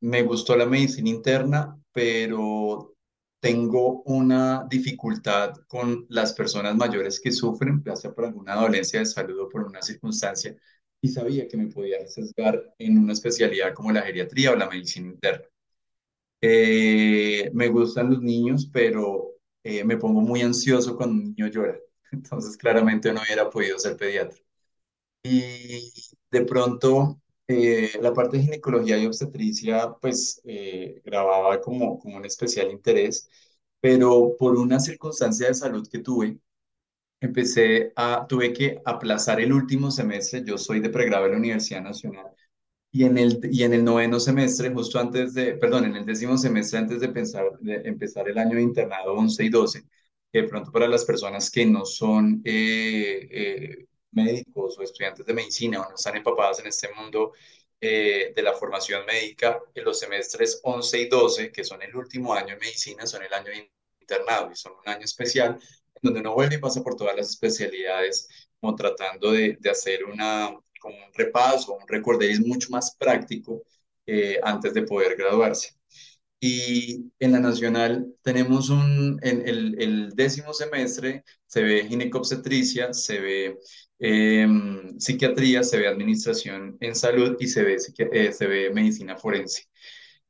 Me 0.00 0.22
gustó 0.22 0.56
la 0.56 0.66
medicina 0.66 1.10
interna, 1.10 1.78
pero 1.94 2.96
tengo 3.40 4.02
una 4.04 4.66
dificultad 4.70 5.54
con 5.68 6.06
las 6.10 6.34
personas 6.34 6.76
mayores 6.76 7.20
que 7.20 7.32
sufren, 7.32 7.82
ya 7.86 7.96
sea 7.96 8.14
por 8.14 8.26
alguna 8.26 8.56
dolencia 8.56 9.00
de 9.00 9.06
salud 9.06 9.40
o 9.42 9.50
por 9.50 9.64
una 9.64 9.82
circunstancia, 9.82 10.56
y 11.02 11.08
sabía 11.10 11.48
que 11.48 11.58
me 11.58 11.68
podía 11.68 12.06
sesgar 12.08 12.62
en 12.78 12.98
una 12.98 13.14
especialidad 13.14 13.74
como 13.74 13.92
la 13.92 14.02
geriatría 14.02 14.52
o 14.52 14.56
la 14.56 14.68
medicina 14.70 15.08
interna. 15.10 15.46
Eh, 16.42 17.50
me 17.54 17.68
gustan 17.68 18.10
los 18.10 18.22
niños, 18.22 18.68
pero 18.72 19.32
eh, 19.62 19.84
me 19.84 19.96
pongo 19.96 20.20
muy 20.20 20.42
ansioso 20.42 20.96
cuando 20.96 21.14
un 21.16 21.24
niño 21.34 21.48
llora. 21.48 21.78
Entonces, 22.12 22.56
claramente 22.56 23.12
no 23.12 23.22
hubiera 23.22 23.48
podido 23.50 23.78
ser 23.78 23.96
pediatra. 23.96 24.38
Y 25.24 25.92
de 26.30 26.44
pronto, 26.44 27.20
eh, 27.48 27.90
la 28.00 28.12
parte 28.14 28.36
de 28.38 28.44
ginecología 28.44 28.98
y 28.98 29.06
obstetricia, 29.06 29.94
pues 30.00 30.40
eh, 30.44 31.00
grababa 31.04 31.60
como, 31.60 31.98
como 31.98 32.16
un 32.16 32.24
especial 32.24 32.70
interés, 32.70 33.28
pero 33.80 34.36
por 34.38 34.56
una 34.56 34.80
circunstancia 34.80 35.48
de 35.48 35.54
salud 35.54 35.86
que 35.90 35.98
tuve, 36.00 36.38
empecé 37.20 37.92
a, 37.96 38.26
tuve 38.28 38.52
que 38.52 38.80
aplazar 38.84 39.40
el 39.40 39.52
último 39.52 39.90
semestre. 39.90 40.42
Yo 40.44 40.58
soy 40.58 40.80
de 40.80 40.90
pregrado 40.90 41.24
de 41.24 41.32
la 41.32 41.38
Universidad 41.38 41.82
Nacional 41.82 42.26
y 42.92 43.04
en 43.04 43.18
el, 43.18 43.40
y 43.52 43.64
en 43.64 43.74
el 43.74 43.84
noveno 43.84 44.20
semestre, 44.20 44.70
justo 44.72 45.00
antes 45.00 45.34
de, 45.34 45.54
perdón, 45.54 45.86
en 45.86 45.96
el 45.96 46.06
décimo 46.06 46.38
semestre, 46.38 46.78
antes 46.78 47.00
de, 47.00 47.08
pensar, 47.08 47.44
de 47.60 47.76
empezar 47.88 48.28
el 48.28 48.38
año 48.38 48.56
de 48.56 48.62
internado 48.62 49.14
11 49.14 49.44
y 49.44 49.48
12, 49.50 49.82
que 50.32 50.42
de 50.42 50.48
pronto 50.48 50.70
para 50.72 50.88
las 50.88 51.04
personas 51.04 51.50
que 51.50 51.66
no 51.66 51.84
son 51.84 52.40
eh, 52.44 53.86
médicos 54.14 54.78
o 54.78 54.82
estudiantes 54.82 55.26
de 55.26 55.34
medicina 55.34 55.80
o 55.82 55.88
no 55.88 55.94
están 55.94 56.16
empapadas 56.16 56.60
en 56.60 56.66
este 56.66 56.88
mundo 56.94 57.32
eh, 57.80 58.32
de 58.34 58.42
la 58.42 58.54
formación 58.54 59.04
médica, 59.06 59.60
los 59.74 59.98
semestres 59.98 60.60
11 60.62 61.00
y 61.00 61.08
12, 61.08 61.52
que 61.52 61.64
son 61.64 61.82
el 61.82 61.94
último 61.94 62.34
año 62.34 62.54
en 62.54 62.60
medicina, 62.60 63.06
son 63.06 63.22
el 63.22 63.32
año 63.32 63.46
de 63.50 63.70
internado 64.00 64.50
y 64.52 64.56
son 64.56 64.72
un 64.82 64.88
año 64.88 65.04
especial 65.04 65.58
donde 66.02 66.20
uno 66.20 66.34
vuelve 66.34 66.56
y 66.56 66.58
pasa 66.58 66.82
por 66.82 66.96
todas 66.96 67.16
las 67.16 67.30
especialidades, 67.30 68.28
como 68.60 68.74
tratando 68.76 69.32
de, 69.32 69.56
de 69.60 69.70
hacer 69.70 70.04
una, 70.04 70.54
como 70.80 70.96
un 70.96 71.12
repaso, 71.14 71.74
un 71.74 71.88
recorderis 71.88 72.40
mucho 72.40 72.68
más 72.70 72.94
práctico 72.96 73.62
eh, 74.06 74.38
antes 74.42 74.74
de 74.74 74.82
poder 74.82 75.16
graduarse. 75.16 75.74
Y 76.46 77.10
en 77.20 77.32
la 77.32 77.40
nacional 77.40 78.06
tenemos 78.22 78.68
un, 78.68 79.18
en 79.22 79.48
el, 79.48 79.80
el 79.80 80.10
décimo 80.14 80.52
semestre 80.52 81.24
se 81.46 81.62
ve 81.62 81.86
ginecobstetricia, 81.88 82.92
se 82.92 83.20
ve 83.20 83.58
em, 83.98 84.98
psiquiatría, 84.98 85.62
se 85.64 85.78
ve 85.78 85.88
administración 85.88 86.76
en 86.80 86.94
salud 86.94 87.36
y 87.40 87.46
se 87.48 87.62
ve, 87.62 87.76
eh, 88.12 88.32
se 88.32 88.46
ve 88.46 88.70
medicina 88.74 89.16
forense. 89.16 89.64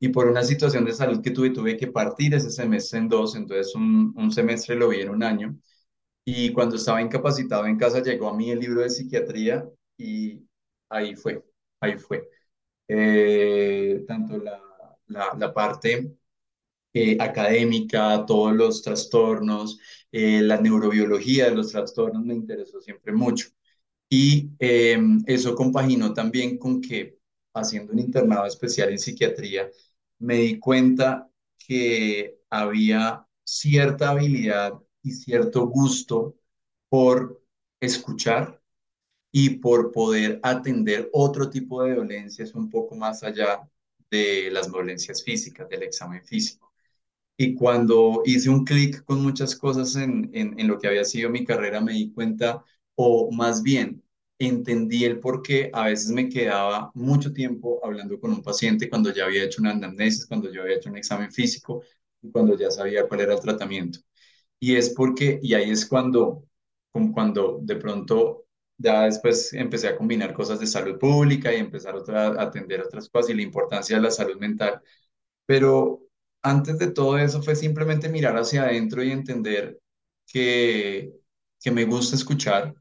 Y 0.00 0.08
por 0.10 0.28
una 0.28 0.44
situación 0.44 0.84
de 0.84 0.92
salud 0.92 1.22
que 1.22 1.30
tuve, 1.32 1.50
tuve 1.50 1.76
que 1.76 1.88
partir 1.88 2.34
ese 2.34 2.50
semestre 2.50 2.98
en 3.00 3.08
dos, 3.08 3.36
entonces 3.36 3.74
un, 3.74 4.12
un 4.16 4.30
semestre 4.32 4.76
lo 4.76 4.88
vi 4.90 5.00
en 5.00 5.10
un 5.10 5.22
año. 5.22 5.56
Y 6.24 6.52
cuando 6.52 6.76
estaba 6.76 7.02
incapacitado 7.02 7.66
en 7.66 7.78
casa 7.78 8.02
llegó 8.02 8.28
a 8.28 8.36
mí 8.36 8.50
el 8.50 8.60
libro 8.60 8.82
de 8.82 8.90
psiquiatría 8.90 9.68
y 9.98 10.42
ahí 10.88 11.14
fue, 11.16 11.44
ahí 11.80 11.98
fue. 11.98 12.28
Eh, 12.88 14.04
tanto 14.08 14.38
la, 14.38 14.60
la, 15.08 15.52
parte 15.54 16.16
eh, 16.92 17.16
académica, 17.20 18.24
todos 18.26 18.54
los 18.54 18.82
trastornos, 18.82 19.78
eh, 20.12 20.40
la 20.42 20.60
neurobiología 20.60 21.46
de 21.46 21.56
los 21.56 21.72
trastornos 21.72 22.24
me 22.24 22.34
interesó 22.34 22.80
siempre 22.80 23.12
mucho. 23.12 23.48
Y 24.08 24.50
eh, 24.60 24.98
eso 25.26 25.54
compaginó 25.54 26.14
también 26.14 26.58
con 26.58 26.80
que 26.80 27.18
haciendo 27.54 27.92
un 27.92 28.00
internado 28.00 28.46
especial 28.46 28.90
en 28.90 28.98
psiquiatría, 28.98 29.70
me 30.18 30.36
di 30.36 30.58
cuenta 30.58 31.30
que 31.58 32.38
había 32.50 33.26
cierta 33.44 34.10
habilidad 34.10 34.74
y 35.02 35.12
cierto 35.12 35.66
gusto 35.68 36.36
por 36.88 37.42
escuchar 37.80 38.62
y 39.32 39.50
por 39.58 39.92
poder 39.92 40.40
atender 40.42 41.10
otro 41.12 41.50
tipo 41.50 41.82
de 41.84 41.94
dolencias 41.96 42.54
un 42.54 42.70
poco 42.70 42.94
más 42.96 43.22
allá 43.24 43.68
de 44.14 44.50
las 44.50 44.70
dolencias 44.70 45.22
físicas, 45.24 45.68
del 45.68 45.82
examen 45.82 46.24
físico. 46.24 46.72
Y 47.36 47.54
cuando 47.54 48.22
hice 48.24 48.48
un 48.50 48.64
clic 48.64 49.04
con 49.04 49.22
muchas 49.22 49.56
cosas 49.56 49.96
en, 49.96 50.30
en, 50.34 50.58
en, 50.58 50.68
lo 50.68 50.78
que 50.78 50.88
había 50.88 51.04
sido 51.04 51.30
mi 51.30 51.44
carrera, 51.44 51.80
me 51.80 51.92
di 51.92 52.12
cuenta, 52.12 52.64
o 52.94 53.30
más 53.32 53.62
bien, 53.62 54.02
entendí 54.38 55.04
el 55.04 55.18
por 55.20 55.42
qué 55.42 55.70
a 55.72 55.86
veces 55.86 56.10
me 56.10 56.28
quedaba 56.28 56.90
mucho 56.94 57.32
tiempo 57.32 57.80
hablando 57.84 58.20
con 58.20 58.32
un 58.32 58.42
paciente 58.42 58.88
cuando 58.88 59.12
ya 59.12 59.24
había 59.26 59.44
hecho 59.44 59.60
una 59.62 59.72
anamnesis, 59.72 60.26
cuando 60.26 60.52
yo 60.52 60.62
había 60.62 60.76
hecho 60.76 60.90
un 60.90 60.96
examen 60.96 61.32
físico 61.32 61.82
y 62.22 62.30
cuando 62.30 62.56
ya 62.58 62.70
sabía 62.70 63.06
cuál 63.08 63.20
era 63.22 63.34
el 63.34 63.40
tratamiento. 63.40 63.98
Y 64.60 64.76
es 64.76 64.90
porque, 64.90 65.38
y 65.42 65.54
ahí 65.54 65.70
es 65.70 65.86
cuando, 65.86 66.44
como 66.92 67.12
cuando 67.12 67.58
de 67.62 67.76
pronto 67.76 68.43
ya 68.78 69.04
después 69.04 69.52
empecé 69.52 69.88
a 69.88 69.96
combinar 69.96 70.34
cosas 70.34 70.60
de 70.60 70.66
salud 70.66 70.98
pública 70.98 71.52
y 71.52 71.56
empezar 71.58 71.94
otra, 71.96 72.28
a 72.28 72.42
atender 72.42 72.82
otras 72.82 73.08
cosas 73.08 73.30
y 73.30 73.34
la 73.34 73.42
importancia 73.42 73.96
de 73.96 74.02
la 74.02 74.10
salud 74.10 74.38
mental. 74.38 74.80
Pero 75.46 76.02
antes 76.42 76.78
de 76.78 76.90
todo 76.92 77.18
eso 77.18 77.42
fue 77.42 77.56
simplemente 77.56 78.08
mirar 78.08 78.36
hacia 78.36 78.64
adentro 78.64 79.02
y 79.04 79.12
entender 79.12 79.80
que, 80.26 81.12
que 81.60 81.70
me 81.70 81.84
gusta 81.84 82.16
escuchar 82.16 82.74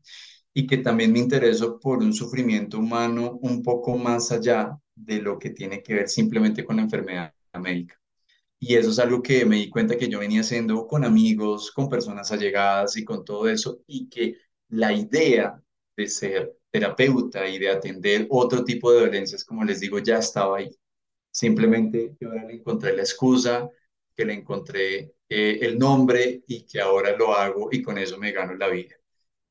y 0.54 0.68
que 0.68 0.78
también 0.78 1.12
me 1.12 1.20
intereso 1.20 1.80
por 1.80 2.00
un 2.00 2.14
sufrimiento 2.14 2.80
humano 2.80 3.40
un 3.42 3.64
poco 3.64 3.98
más 3.98 4.32
allá 4.32 4.78
de 4.96 5.22
lo 5.22 5.40
que 5.40 5.50
tiene 5.52 5.82
que 5.82 5.96
ver 5.96 6.10
simplemente 6.10 6.64
con 6.66 6.78
la 6.78 6.84
enfermedad 6.84 7.34
médica. 7.62 8.00
Y 8.60 8.76
eso 8.76 8.92
es 8.92 9.00
algo 9.00 9.22
que 9.24 9.46
me 9.46 9.58
di 9.58 9.70
cuenta 9.70 9.98
que 9.98 10.10
yo 10.10 10.20
venía 10.20 10.42
haciendo 10.42 10.88
con 10.88 11.06
amigos, 11.06 11.72
con 11.72 11.90
personas 11.90 12.32
allegadas 12.32 12.98
y 12.98 13.06
con 13.06 13.26
todo 13.26 13.50
eso, 13.50 13.82
y 13.88 14.10
que 14.10 14.38
la 14.70 14.94
idea 14.94 15.63
de 15.98 16.08
ser 16.08 16.56
terapeuta 16.72 17.48
y 17.48 17.60
de 17.60 17.70
atender 17.70 18.28
otro 18.30 18.64
tipo 18.64 18.92
de 18.92 19.02
dolencias, 19.02 19.44
como 19.46 19.64
les 19.64 19.80
digo, 19.80 20.00
ya 20.00 20.18
estaba 20.20 20.58
ahí. 20.58 20.70
Simplemente 21.32 22.16
que 22.20 22.26
ahora 22.26 22.46
le 22.46 22.56
encontré 22.56 22.96
la 22.96 23.04
excusa, 23.04 23.70
que 24.16 24.26
le 24.26 24.34
encontré 24.34 25.16
eh, 25.30 25.60
el 25.62 25.80
nombre 25.80 26.44
y 26.48 26.66
que 26.66 26.82
ahora 26.82 27.16
lo 27.18 27.34
hago 27.36 27.70
y 27.72 27.82
con 27.82 27.98
eso 27.98 28.18
me 28.18 28.32
gano 28.32 28.56
la 28.56 28.70
vida 28.70 28.96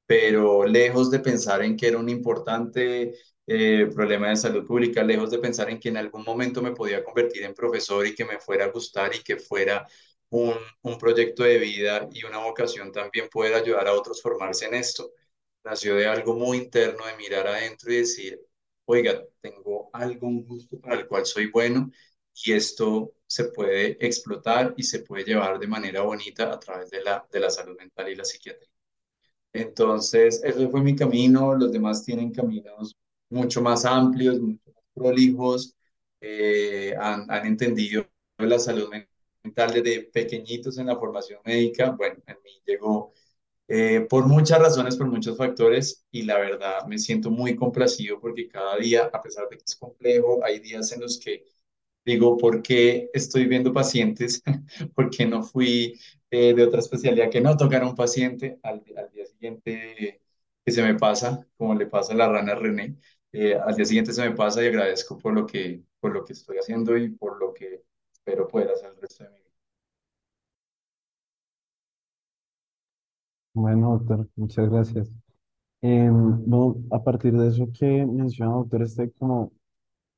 pero 0.07 0.65
lejos 0.67 1.11
de 1.11 1.21
pensar 1.21 1.63
en 1.63 1.77
que 1.77 1.89
era 1.89 1.99
un 1.99 2.09
importante 2.09 3.15
eh, 3.47 3.89
problema 3.95 4.29
de 4.29 4.37
salud 4.37 4.67
pública, 4.67 5.03
lejos 5.03 5.31
de 5.31 5.39
pensar 5.39 5.71
en 5.71 5.81
que 5.81 5.89
en 5.89 5.97
algún 5.97 6.25
momento 6.25 6.63
me 6.63 6.73
podía 6.73 7.03
convertir 7.05 7.43
en 7.45 7.55
profesor 7.55 8.07
y 8.07 8.15
que 8.15 8.25
me 8.25 8.39
fuera 8.39 8.67
a 8.67 8.69
gustar 8.69 9.15
y 9.15 9.23
que 9.23 9.37
fuera 9.37 9.87
un, 10.31 10.55
un 10.83 10.99
proyecto 10.99 11.45
de 11.45 11.59
vida 11.59 12.09
y 12.13 12.25
una 12.25 12.39
vocación 12.39 12.93
también 12.93 13.29
poder 13.31 13.55
ayudar 13.55 13.89
a 13.89 13.93
otros 13.95 14.21
formarse 14.23 14.67
en 14.67 14.75
esto. 14.75 15.13
Nació 15.65 15.95
de 15.97 16.07
algo 16.07 16.35
muy 16.35 16.59
interno, 16.59 17.07
de 17.07 17.17
mirar 17.17 17.47
adentro 17.47 17.93
y 17.93 17.99
decir, 17.99 18.41
oiga, 18.85 19.23
tengo 19.41 19.91
algún 19.93 20.45
gusto 20.45 20.81
para 20.81 20.97
el 20.97 21.07
cual 21.07 21.25
soy 21.27 21.47
bueno 21.51 21.91
y 22.35 22.53
esto 22.53 23.15
se 23.27 23.45
puede 23.47 24.05
explotar 24.05 24.75
y 24.77 24.83
se 24.83 25.01
puede 25.01 25.25
llevar 25.25 25.59
de 25.59 25.67
manera 25.67 26.03
bonita 26.03 26.53
a 26.53 26.59
través 26.61 26.91
de 26.91 27.03
la, 27.03 27.27
de 27.31 27.41
la 27.41 27.51
salud 27.51 27.77
mental 27.79 28.09
y 28.09 28.17
la 28.17 28.25
psiquiatría. 28.25 28.69
Entonces, 29.53 30.43
ese 30.45 30.69
fue 30.69 30.83
mi 30.83 30.97
camino, 30.97 31.55
los 31.55 31.73
demás 31.73 32.05
tienen 32.05 32.33
caminos 32.33 32.97
mucho 33.31 33.63
más 33.63 33.85
amplios, 33.85 34.41
mucho 34.41 34.73
más 34.75 34.85
prolijos, 34.95 35.77
eh, 36.21 36.95
han, 37.01 37.31
han, 37.31 37.47
entendido 37.47 38.07
la 38.39 38.59
salud 38.59 38.91
mental 39.43 39.73
desde 39.73 40.05
pequeñitos 40.05 40.79
en 40.79 40.87
la 40.87 40.97
formación 40.97 41.41
médica. 41.45 41.91
Bueno, 41.91 42.17
en 42.27 42.37
mí 42.45 42.63
llegó 42.67 43.13
eh, 43.75 44.07
por 44.09 44.27
muchas 44.27 44.59
razones, 44.59 44.97
por 44.99 45.07
muchos 45.09 45.39
factores, 45.39 46.05
y 46.11 46.23
la 46.25 46.39
verdad 46.39 46.85
me 46.87 46.99
siento 46.99 47.31
muy 47.31 47.57
complacido 47.57 48.21
porque 48.21 48.47
cada 48.47 48.77
día, 48.77 49.11
a 49.11 49.23
pesar 49.23 49.49
de 49.49 49.57
que 49.57 49.65
es 49.67 49.77
complejo, 49.77 50.45
hay 50.45 50.61
días 50.61 50.93
en 50.93 51.01
los 51.01 51.19
que 51.19 51.47
digo, 52.05 52.37
¿por 52.37 52.63
qué 52.63 53.09
estoy 53.15 53.47
viendo 53.47 53.73
pacientes? 53.73 54.43
¿Por 54.95 55.09
qué 55.11 55.25
no 55.27 55.43
fui 55.43 55.99
eh, 56.31 56.53
de 56.55 56.63
otra 56.65 56.81
especialidad 56.81 57.31
que 57.31 57.41
no 57.41 57.57
tocar 57.57 57.83
a 57.83 57.87
un 57.89 57.95
paciente 57.95 58.59
al, 58.63 58.85
al, 58.97 59.11
día 59.11 59.25
siguiente 59.27 60.21
que 60.65 60.73
se 60.73 60.83
me 60.83 60.95
pasa, 60.97 61.47
como 61.57 61.75
le 61.75 61.87
pasa 61.87 62.13
a 62.13 62.17
la 62.17 62.29
rana 62.29 62.55
René? 62.55 62.97
Eh, 63.33 63.55
al 63.55 63.75
día 63.75 63.87
siguiente 63.87 64.13
se 64.13 64.29
me 64.29 64.37
pasa 64.37 64.63
y 64.63 64.67
agradezco 64.67 65.17
por 65.19 65.33
lo 65.33 65.47
que, 65.47 65.83
por 66.01 66.13
lo 66.13 66.25
que 66.27 66.35
estoy 66.35 66.59
haciendo 66.59 66.95
y 66.99 67.09
por 67.11 67.39
lo 67.41 67.55
que 67.55 67.85
espero 68.13 68.47
poder 68.49 68.71
hacer 68.71 68.91
el 68.91 69.01
resto 69.01 69.25
de 69.25 69.31
mi 69.31 69.37
vida. 69.37 69.42
Bueno, 73.55 73.99
doctor, 73.99 74.29
muchas 74.37 74.71
gracias. 74.71 75.11
Eh, 75.83 76.09
bueno, 76.11 76.77
a 76.93 77.03
partir 77.05 77.33
de 77.35 77.49
eso 77.49 77.69
que 77.79 78.07
menciona, 78.07 78.53
doctor, 78.55 78.83
este 78.83 79.13
como 79.13 79.53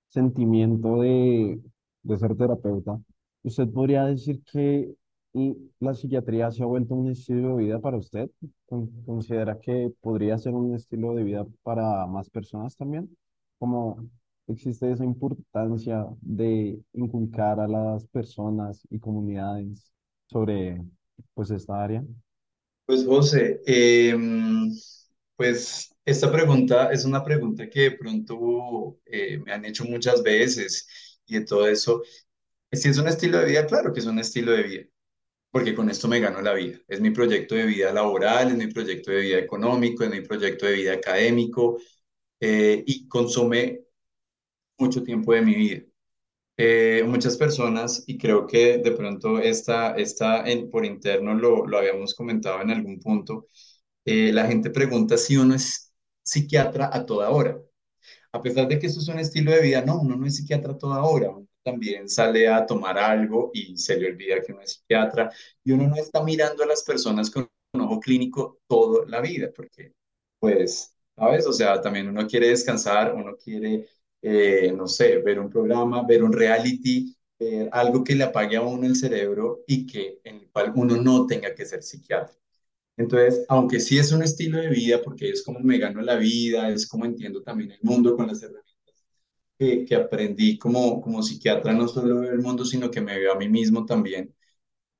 sentimiento 0.08 1.00
de, 1.02 1.60
de 2.02 2.18
ser 2.18 2.36
terapeuta, 2.36 3.00
¿usted 3.44 3.68
podría 3.70 4.06
decir 4.06 4.42
que 4.44 4.94
y 5.34 5.56
la 5.80 5.94
psiquiatría 5.94 6.50
se 6.52 6.62
ha 6.62 6.66
vuelto 6.66 6.94
un 6.94 7.10
estilo 7.10 7.56
de 7.56 7.64
vida 7.64 7.80
para 7.80 7.98
usted? 7.98 8.30
¿Con- 8.66 8.90
¿Considera 9.04 9.58
que 9.60 9.92
podría 10.02 10.38
ser 10.38 10.54
un 10.54 10.74
estilo 10.74 11.14
de 11.14 11.24
vida 11.24 11.46
para 11.64 12.06
más 12.06 12.30
personas 12.30 12.76
también? 12.76 13.10
¿Cómo 13.58 13.98
existe 14.48 14.90
esa 14.92 15.04
importancia 15.04 16.06
de 16.22 16.80
inculcar 16.94 17.60
a 17.60 17.68
las 17.68 18.06
personas 18.08 18.86
y 18.90 18.98
comunidades 19.00 19.92
sobre 20.26 20.82
pues 21.34 21.50
esta 21.52 21.82
área? 21.84 22.04
Pues 22.86 23.04
José, 23.06 23.60
em, 23.66 24.70
pues 25.36 25.94
esta 26.04 26.30
pregunta 26.30 26.92
es 26.92 27.04
una 27.06 27.24
pregunta 27.24 27.68
que 27.70 27.80
de 27.82 27.90
pronto 27.92 28.98
eh, 29.06 29.38
me 29.38 29.52
han 29.52 29.64
hecho 29.64 29.84
muchas 29.84 30.22
veces 30.22 30.86
y 31.26 31.38
de 31.38 31.46
todo 31.46 31.66
eso. 31.68 32.02
Si 32.72 32.88
es 32.90 32.98
un 32.98 33.08
estilo 33.08 33.38
de 33.40 33.46
vida, 33.46 33.66
claro 33.66 33.92
que 33.92 34.00
es 34.00 34.06
un 34.06 34.18
estilo 34.20 34.52
de 34.52 34.62
vida, 34.64 34.84
porque 35.50 35.74
con 35.74 35.90
esto 35.90 36.08
me 36.08 36.20
gano 36.20 36.42
la 36.42 36.54
vida. 36.54 36.78
Es 36.88 37.00
mi 37.00 37.10
proyecto 37.12 37.54
de 37.56 37.66
vida 37.66 37.92
laboral, 37.92 38.48
es 38.50 38.56
mi 38.56 38.68
proyecto 38.68 39.12
de 39.12 39.20
vida 39.22 39.38
económico, 39.38 40.04
es 40.04 40.10
mi 40.10 40.22
proyecto 40.22 40.66
de 40.66 40.74
vida 40.74 40.94
académico 40.94 41.78
eh, 42.40 42.84
y 42.86 43.08
consume 43.08 43.82
mucho 44.78 45.02
tiempo 45.04 45.32
de 45.34 45.42
mi 45.42 45.54
vida. 45.56 45.82
Eh, 46.56 47.02
muchas 47.06 47.36
personas, 47.36 48.04
y 48.06 48.16
creo 48.16 48.46
que 48.46 48.78
de 48.78 48.92
pronto 48.92 49.40
esta, 49.40 49.96
esta 49.96 50.48
en, 50.48 50.70
por 50.70 50.84
interno 50.84 51.34
lo, 51.34 51.66
lo 51.66 51.78
habíamos 51.78 52.14
comentado 52.14 52.62
en 52.62 52.70
algún 52.70 53.00
punto, 53.00 53.48
eh, 54.04 54.32
la 54.32 54.46
gente 54.46 54.70
pregunta 54.70 55.16
si 55.18 55.36
uno 55.36 55.54
es 55.56 55.92
psiquiatra 56.22 56.90
a 56.92 57.06
toda 57.06 57.30
hora. 57.30 57.58
A 58.32 58.42
pesar 58.42 58.68
de 58.68 58.78
que 58.78 58.86
esto 58.88 59.00
es 59.00 59.08
un 59.08 59.18
estilo 59.20 59.52
de 59.52 59.62
vida, 59.62 59.82
no, 59.82 60.00
uno 60.00 60.16
no 60.16 60.26
es 60.26 60.36
psiquiatra 60.36 60.72
a 60.74 60.78
toda 60.78 61.02
hora. 61.04 61.30
Uno 61.30 61.48
también 61.64 62.08
sale 62.08 62.48
a 62.48 62.66
tomar 62.66 62.98
algo 62.98 63.50
y 63.54 63.76
se 63.78 63.96
le 63.98 64.08
olvida 64.08 64.42
que 64.42 64.52
uno 64.52 64.62
es 64.62 64.72
psiquiatra. 64.74 65.30
Y 65.64 65.72
uno 65.72 65.88
no 65.88 65.96
está 65.96 66.22
mirando 66.24 66.64
a 66.64 66.66
las 66.66 66.82
personas 66.84 67.30
con 67.30 67.48
un 67.74 67.80
ojo 67.82 68.00
clínico 68.00 68.60
toda 68.68 69.06
la 69.08 69.20
vida, 69.20 69.50
porque, 69.54 69.92
pues, 70.38 70.94
¿sabes? 71.16 71.46
O 71.46 71.52
sea, 71.52 71.80
también 71.80 72.08
uno 72.08 72.26
quiere 72.26 72.48
descansar, 72.48 73.14
uno 73.14 73.36
quiere, 73.36 73.88
eh, 74.24 74.72
no 74.76 74.88
sé, 74.88 75.18
ver 75.20 75.40
un 75.40 75.50
programa, 75.50 76.04
ver 76.06 76.24
un 76.24 76.32
reality, 76.34 77.16
ver 77.40 77.70
algo 77.72 78.04
que 78.04 78.16
le 78.16 78.24
apague 78.24 78.56
a 78.56 78.62
uno 78.62 78.86
el 78.86 78.96
cerebro 78.96 79.60
y 79.68 79.86
que 79.86 80.20
en 80.24 80.36
el 80.38 80.50
cual 80.50 80.72
uno 80.76 80.96
no 80.98 81.26
tenga 81.28 81.54
que 81.54 81.66
ser 81.66 81.82
psiquiatra. 81.84 82.36
Entonces, 82.96 83.44
aunque 83.48 83.80
sí 83.80 83.98
es 83.98 84.12
un 84.12 84.22
estilo 84.22 84.58
de 84.58 84.68
vida, 84.70 85.02
porque 85.02 85.30
es 85.30 85.42
como 85.44 85.60
me 85.60 85.78
gano 85.78 86.02
la 86.02 86.16
vida, 86.16 86.70
es 86.70 86.86
como 86.88 87.04
entiendo 87.06 87.42
también 87.42 87.72
el 87.72 87.80
mundo 87.82 88.16
con 88.16 88.28
las 88.28 88.42
herramientas 88.42 88.64
que, 89.58 89.84
que 89.84 89.94
aprendí 89.94 90.58
como, 90.58 91.00
como 91.00 91.22
psiquiatra, 91.22 91.72
no 91.72 91.88
solo 91.88 92.20
veo 92.20 92.32
el 92.32 92.40
mundo, 92.40 92.64
sino 92.64 92.90
que 92.90 93.00
me 93.00 93.18
veo 93.18 93.32
a 93.32 93.36
mí 93.36 93.48
mismo 93.48 93.86
también, 93.86 94.34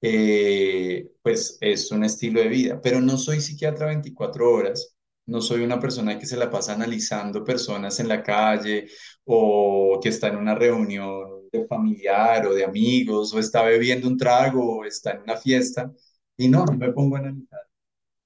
eh, 0.03 1.11
pues 1.23 1.59
es 1.61 1.91
un 1.93 2.05
estilo 2.05 2.41
de 2.41 2.49
vida. 2.49 2.81
Pero 2.83 3.01
no 3.01 3.19
soy 3.19 3.41
psiquiatra 3.41 3.87
24 3.89 4.51
horas, 4.53 4.94
no 5.27 5.41
soy 5.41 5.63
una 5.63 5.81
persona 5.81 6.19
que 6.19 6.27
se 6.27 6.37
la 6.37 6.51
pasa 6.51 6.75
analizando 6.75 7.45
personas 7.45 7.99
en 8.01 8.09
la 8.09 8.23
calle 8.23 8.89
o 9.25 9.99
que 10.03 10.11
está 10.11 10.29
en 10.29 10.37
una 10.37 10.55
reunión 10.55 11.49
de 11.51 11.67
familiar 11.67 12.47
o 12.47 12.55
de 12.55 12.65
amigos 12.65 13.33
o 13.35 13.39
está 13.39 13.63
bebiendo 13.63 14.09
un 14.09 14.19
trago 14.19 14.79
o 14.79 14.85
está 14.85 15.13
en 15.13 15.23
una 15.23 15.37
fiesta. 15.37 15.93
Y 16.37 16.49
no, 16.49 16.65
no 16.67 16.77
me 16.77 16.93
pongo 16.93 17.17
a 17.17 17.21
analizar 17.21 17.61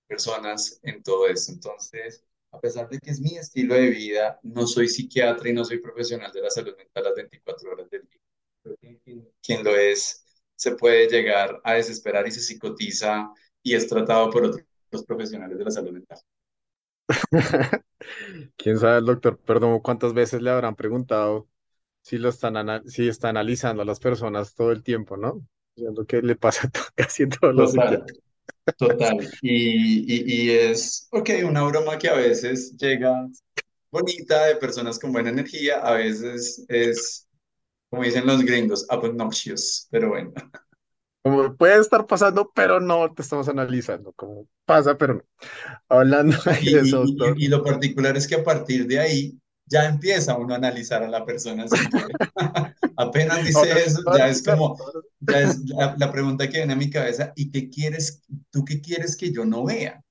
personas 0.06 0.80
en 0.82 1.02
todo 1.02 1.28
esto. 1.28 1.52
Entonces, 1.52 2.24
a 2.52 2.60
pesar 2.60 2.88
de 2.88 2.98
que 2.98 3.10
es 3.10 3.20
mi 3.20 3.36
estilo 3.36 3.74
de 3.74 3.90
vida, 3.90 4.40
no 4.42 4.66
soy 4.66 4.88
psiquiatra 4.88 5.50
y 5.50 5.52
no 5.52 5.64
soy 5.64 5.78
profesional 5.78 6.32
de 6.32 6.42
la 6.42 6.50
salud 6.50 6.74
mental 6.76 7.04
las 7.04 7.14
24 7.14 7.70
horas 7.70 7.90
del 7.90 8.02
día. 8.08 8.20
Quien 9.42 9.64
lo 9.64 9.76
es 9.76 10.24
se 10.56 10.72
puede 10.72 11.08
llegar 11.08 11.60
a 11.64 11.74
desesperar 11.74 12.26
y 12.26 12.32
se 12.32 12.40
psicotiza 12.40 13.30
y 13.62 13.74
es 13.74 13.86
tratado 13.86 14.30
por 14.30 14.44
otros 14.44 15.04
profesionales 15.06 15.56
de 15.58 15.64
la 15.64 15.70
salud 15.70 15.92
mental. 15.92 16.18
¿Quién 18.56 18.78
sabe, 18.78 18.98
el 18.98 19.06
doctor 19.06 19.38
Perdomo, 19.40 19.82
cuántas 19.82 20.14
veces 20.14 20.42
le 20.42 20.50
habrán 20.50 20.76
preguntado 20.76 21.48
si 22.02 22.18
lo 22.18 22.28
están, 22.30 22.56
ana- 22.56 22.82
si 22.86 23.08
está 23.08 23.28
analizando 23.30 23.82
a 23.82 23.86
las 23.86 24.00
personas 24.00 24.54
todo 24.54 24.72
el 24.72 24.82
tiempo, 24.82 25.16
¿no? 25.16 25.46
Es 25.76 25.84
lo 25.94 26.06
que 26.06 26.22
le 26.22 26.36
pasa 26.36 26.68
a 26.68 26.70
to- 26.72 26.80
casi 26.96 27.24
a 27.24 27.28
todos 27.28 27.54
los 27.54 27.72
Total, 27.72 27.72
psiquiatras. 27.72 28.18
total. 28.78 29.18
Y, 29.42 30.04
y, 30.14 30.44
y 30.46 30.50
es, 30.52 31.08
ok, 31.12 31.30
una 31.46 31.64
broma 31.64 31.98
que 31.98 32.08
a 32.08 32.14
veces 32.14 32.76
llega 32.78 33.28
bonita 33.92 34.46
de 34.46 34.56
personas 34.56 34.98
con 34.98 35.12
buena 35.12 35.30
energía, 35.30 35.78
a 35.80 35.94
veces 35.94 36.64
es, 36.68 37.28
como 37.90 38.04
dicen 38.04 38.26
los 38.26 38.44
gringos, 38.44 38.86
obnoxious, 38.90 39.88
pero 39.90 40.10
bueno. 40.10 40.32
Como 41.30 41.56
puede 41.56 41.80
estar 41.80 42.06
pasando, 42.06 42.50
pero 42.54 42.80
no 42.80 43.12
te 43.12 43.23
estamos 43.23 43.49
analizando. 43.49 44.12
Como 44.12 44.47
pasa, 44.64 44.97
pero 44.97 45.14
no. 45.14 45.23
Hablando 45.88 46.37
Y, 46.62 46.75
de 46.75 46.80
eso, 46.80 47.04
y, 47.06 47.44
y, 47.44 47.49
lo 47.49 47.62
particular 47.62 48.16
es 48.16 48.26
que 48.26 48.37
a 48.37 48.44
partir 48.44 48.87
de 48.87 48.99
ahí 48.99 49.38
ya 49.66 49.87
empieza 49.87 50.37
uno 50.37 50.54
a 50.54 50.56
analizar 50.56 51.02
a 51.02 51.08
la 51.08 51.25
persona 51.25 51.66
si 51.68 51.76
quiere. 51.88 52.08
Apenas 52.97 53.44
dice 53.44 53.58
Ahora, 53.58 53.78
eso, 53.80 54.02
ahora 54.06 54.18
ya 54.18 54.28
es 54.28 54.42
como, 54.42 54.76
ya 55.20 55.40
es 55.40 55.61
la, 55.68 55.94
la 55.99 56.11
pregunta 56.11 56.49
que 56.49 56.58
viene 56.58 56.73
a 56.73 56.76
mi 56.76 56.90
cabeza, 56.90 57.32
¿y 57.37 57.50
qué 57.50 57.68
quieres, 57.68 58.23
tú 58.50 58.64
qué 58.64 58.80
quieres 58.80 59.16
que 59.16 59.30
yo 59.30 59.44
no 59.44 59.64
vea? 59.64 60.02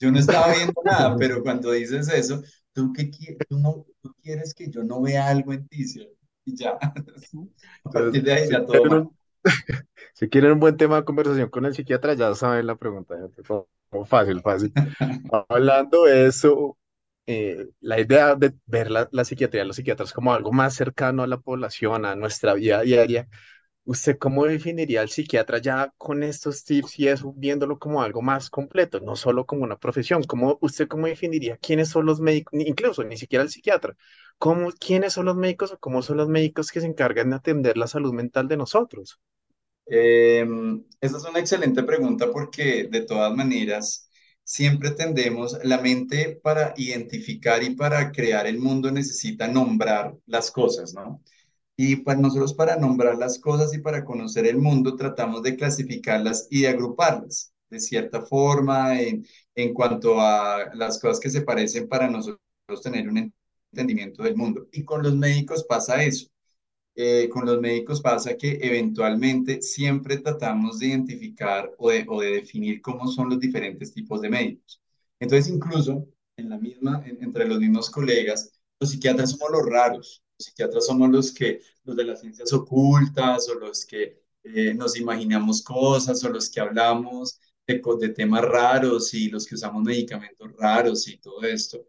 Yo 0.00 0.10
no 0.10 0.18
estaba 0.18 0.52
viendo 0.54 0.74
nada, 0.84 1.16
pero 1.18 1.42
cuando 1.42 1.70
dices 1.70 2.08
eso, 2.08 2.42
¿tú 2.72 2.92
qué 2.92 3.10
tú 3.48 3.58
no, 3.58 3.86
tú 4.02 4.14
quieres 4.22 4.52
que 4.54 4.68
yo 4.68 4.82
no 4.82 5.00
vea 5.00 5.28
algo 5.28 5.52
en 5.52 5.66
ti. 5.68 5.84
Y 6.44 6.56
ya, 6.56 6.72
a 7.84 7.90
partir 7.90 8.22
de 8.22 8.32
ahí 8.32 8.48
ya 8.50 8.64
todo 8.66 8.82
un, 8.82 9.16
si 10.14 10.28
quieren 10.28 10.52
un 10.52 10.60
buen 10.60 10.76
tema 10.76 10.96
de 10.96 11.04
conversación 11.04 11.50
con 11.50 11.64
el 11.66 11.74
psiquiatra, 11.74 12.14
ya 12.14 12.34
saben 12.34 12.66
la 12.68 12.76
pregunta. 12.76 13.16
fácil, 14.06 14.40
fácil. 14.42 14.72
Hablando 15.48 16.04
de 16.04 16.26
eso, 16.28 16.78
eh, 17.26 17.66
la 17.80 18.00
idea 18.00 18.36
de 18.36 18.54
ver 18.66 18.92
la, 18.92 19.08
la 19.10 19.24
psiquiatría, 19.24 19.64
los 19.64 19.76
psiquiatras 19.76 20.12
como 20.12 20.32
algo 20.32 20.52
más 20.52 20.74
cercano 20.74 21.24
a 21.24 21.26
la 21.26 21.38
población, 21.40 22.04
a 22.04 22.14
nuestra 22.14 22.54
vida 22.54 22.82
diaria, 22.82 23.28
¿usted 23.84 24.16
cómo 24.18 24.46
definiría 24.46 25.00
al 25.00 25.08
psiquiatra 25.10 25.58
ya 25.58 25.92
con 25.98 26.22
estos 26.22 26.64
tips 26.64 26.98
y 27.00 27.08
eso, 27.08 27.32
viéndolo 27.36 27.80
como 27.80 28.00
algo 28.00 28.22
más 28.22 28.50
completo, 28.50 29.00
no 29.00 29.16
solo 29.16 29.46
como 29.46 29.64
una 29.64 29.78
profesión? 29.78 30.22
¿Cómo, 30.22 30.58
usted 30.60 30.86
cómo 30.86 31.08
definiría 31.08 31.56
quiénes 31.56 31.88
son 31.88 32.06
los 32.06 32.20
médicos, 32.20 32.60
incluso 32.60 33.02
ni 33.02 33.16
siquiera 33.16 33.42
el 33.42 33.50
psiquiatra? 33.50 33.96
¿Cómo, 34.38 34.70
quiénes 34.72 35.12
son 35.14 35.26
los 35.26 35.36
médicos 35.36 35.72
o 35.72 35.78
cómo 35.78 36.02
son 36.02 36.18
los 36.18 36.28
médicos 36.28 36.70
que 36.70 36.80
se 36.80 36.86
encargan 36.86 37.30
de 37.30 37.36
atender 37.36 37.76
la 37.76 37.88
salud 37.88 38.12
mental 38.12 38.46
de 38.46 38.56
nosotros? 38.56 39.20
Eh, 39.86 40.46
esa 41.00 41.16
es 41.18 41.24
una 41.24 41.40
excelente 41.40 41.82
pregunta 41.82 42.30
porque 42.32 42.88
de 42.90 43.02
todas 43.02 43.34
maneras 43.34 44.08
siempre 44.42 44.90
tendemos, 44.92 45.58
la 45.64 45.78
mente 45.80 46.40
para 46.42 46.72
identificar 46.76 47.62
y 47.62 47.74
para 47.74 48.10
crear 48.12 48.46
el 48.46 48.58
mundo 48.58 48.90
necesita 48.90 49.46
nombrar 49.48 50.16
las 50.26 50.50
cosas, 50.50 50.94
¿no? 50.94 51.22
Y 51.76 51.96
para 51.96 52.20
nosotros 52.20 52.54
para 52.54 52.76
nombrar 52.76 53.16
las 53.18 53.38
cosas 53.38 53.74
y 53.74 53.78
para 53.80 54.04
conocer 54.04 54.46
el 54.46 54.58
mundo 54.58 54.96
tratamos 54.96 55.42
de 55.42 55.56
clasificarlas 55.56 56.46
y 56.50 56.66
agruparlas 56.66 57.52
de 57.70 57.80
cierta 57.80 58.22
forma 58.22 59.00
en, 59.00 59.26
en 59.54 59.74
cuanto 59.74 60.20
a 60.20 60.72
las 60.74 60.98
cosas 61.00 61.20
que 61.20 61.30
se 61.30 61.42
parecen 61.42 61.88
para 61.88 62.08
nosotros 62.08 62.40
tener 62.82 63.08
un 63.08 63.32
entendimiento 63.72 64.22
del 64.22 64.36
mundo. 64.36 64.68
Y 64.72 64.84
con 64.84 65.02
los 65.02 65.16
médicos 65.16 65.64
pasa 65.64 66.02
eso 66.04 66.28
eh, 66.94 67.28
con 67.28 67.44
los 67.46 67.60
médicos 67.60 68.00
pasa 68.00 68.36
que 68.36 68.58
eventualmente 68.62 69.62
siempre 69.62 70.18
tratamos 70.18 70.78
de 70.78 70.88
identificar 70.88 71.72
o 71.78 71.90
de, 71.90 72.04
definir 72.32 72.80
cómo 72.82 73.08
son 73.08 73.30
los 73.30 73.40
diferentes 73.40 73.92
tipos 73.92 74.20
de 74.20 74.30
médicos. 74.30 74.80
Entonces, 75.20 75.52
incluso 75.52 76.06
en 76.36 76.50
la 76.50 76.58
misma, 76.58 77.02
en- 77.06 77.22
entre 77.22 77.46
los 77.46 77.58
mismos 77.58 77.90
colegas, 77.90 78.52
los 78.80 78.90
psiquiatras 78.90 79.30
somos 79.30 79.50
los 79.50 79.66
raros. 79.66 80.22
Los 80.38 80.46
psiquiatras 80.46 80.86
somos 80.86 81.10
los 81.10 81.32
que, 81.32 81.60
los 81.84 81.96
de 81.96 82.04
las 82.04 82.20
ciencias 82.20 82.52
ocultas 82.52 83.48
o 83.48 83.54
los 83.54 83.84
que 83.86 84.22
eh, 84.44 84.74
nos 84.74 84.96
imaginamos 84.98 85.62
cosas 85.62 86.22
o 86.24 86.28
los 86.28 86.50
que 86.50 86.60
hablamos 86.60 87.40
de 87.98 88.08
temas 88.10 88.42
raros 88.42 89.14
y 89.14 89.28
los 89.30 89.46
que 89.46 89.54
usamos 89.54 89.82
medicamentos 89.82 90.50
raros 90.58 91.08
y 91.08 91.16
todo 91.18 91.42
esto. 91.44 91.86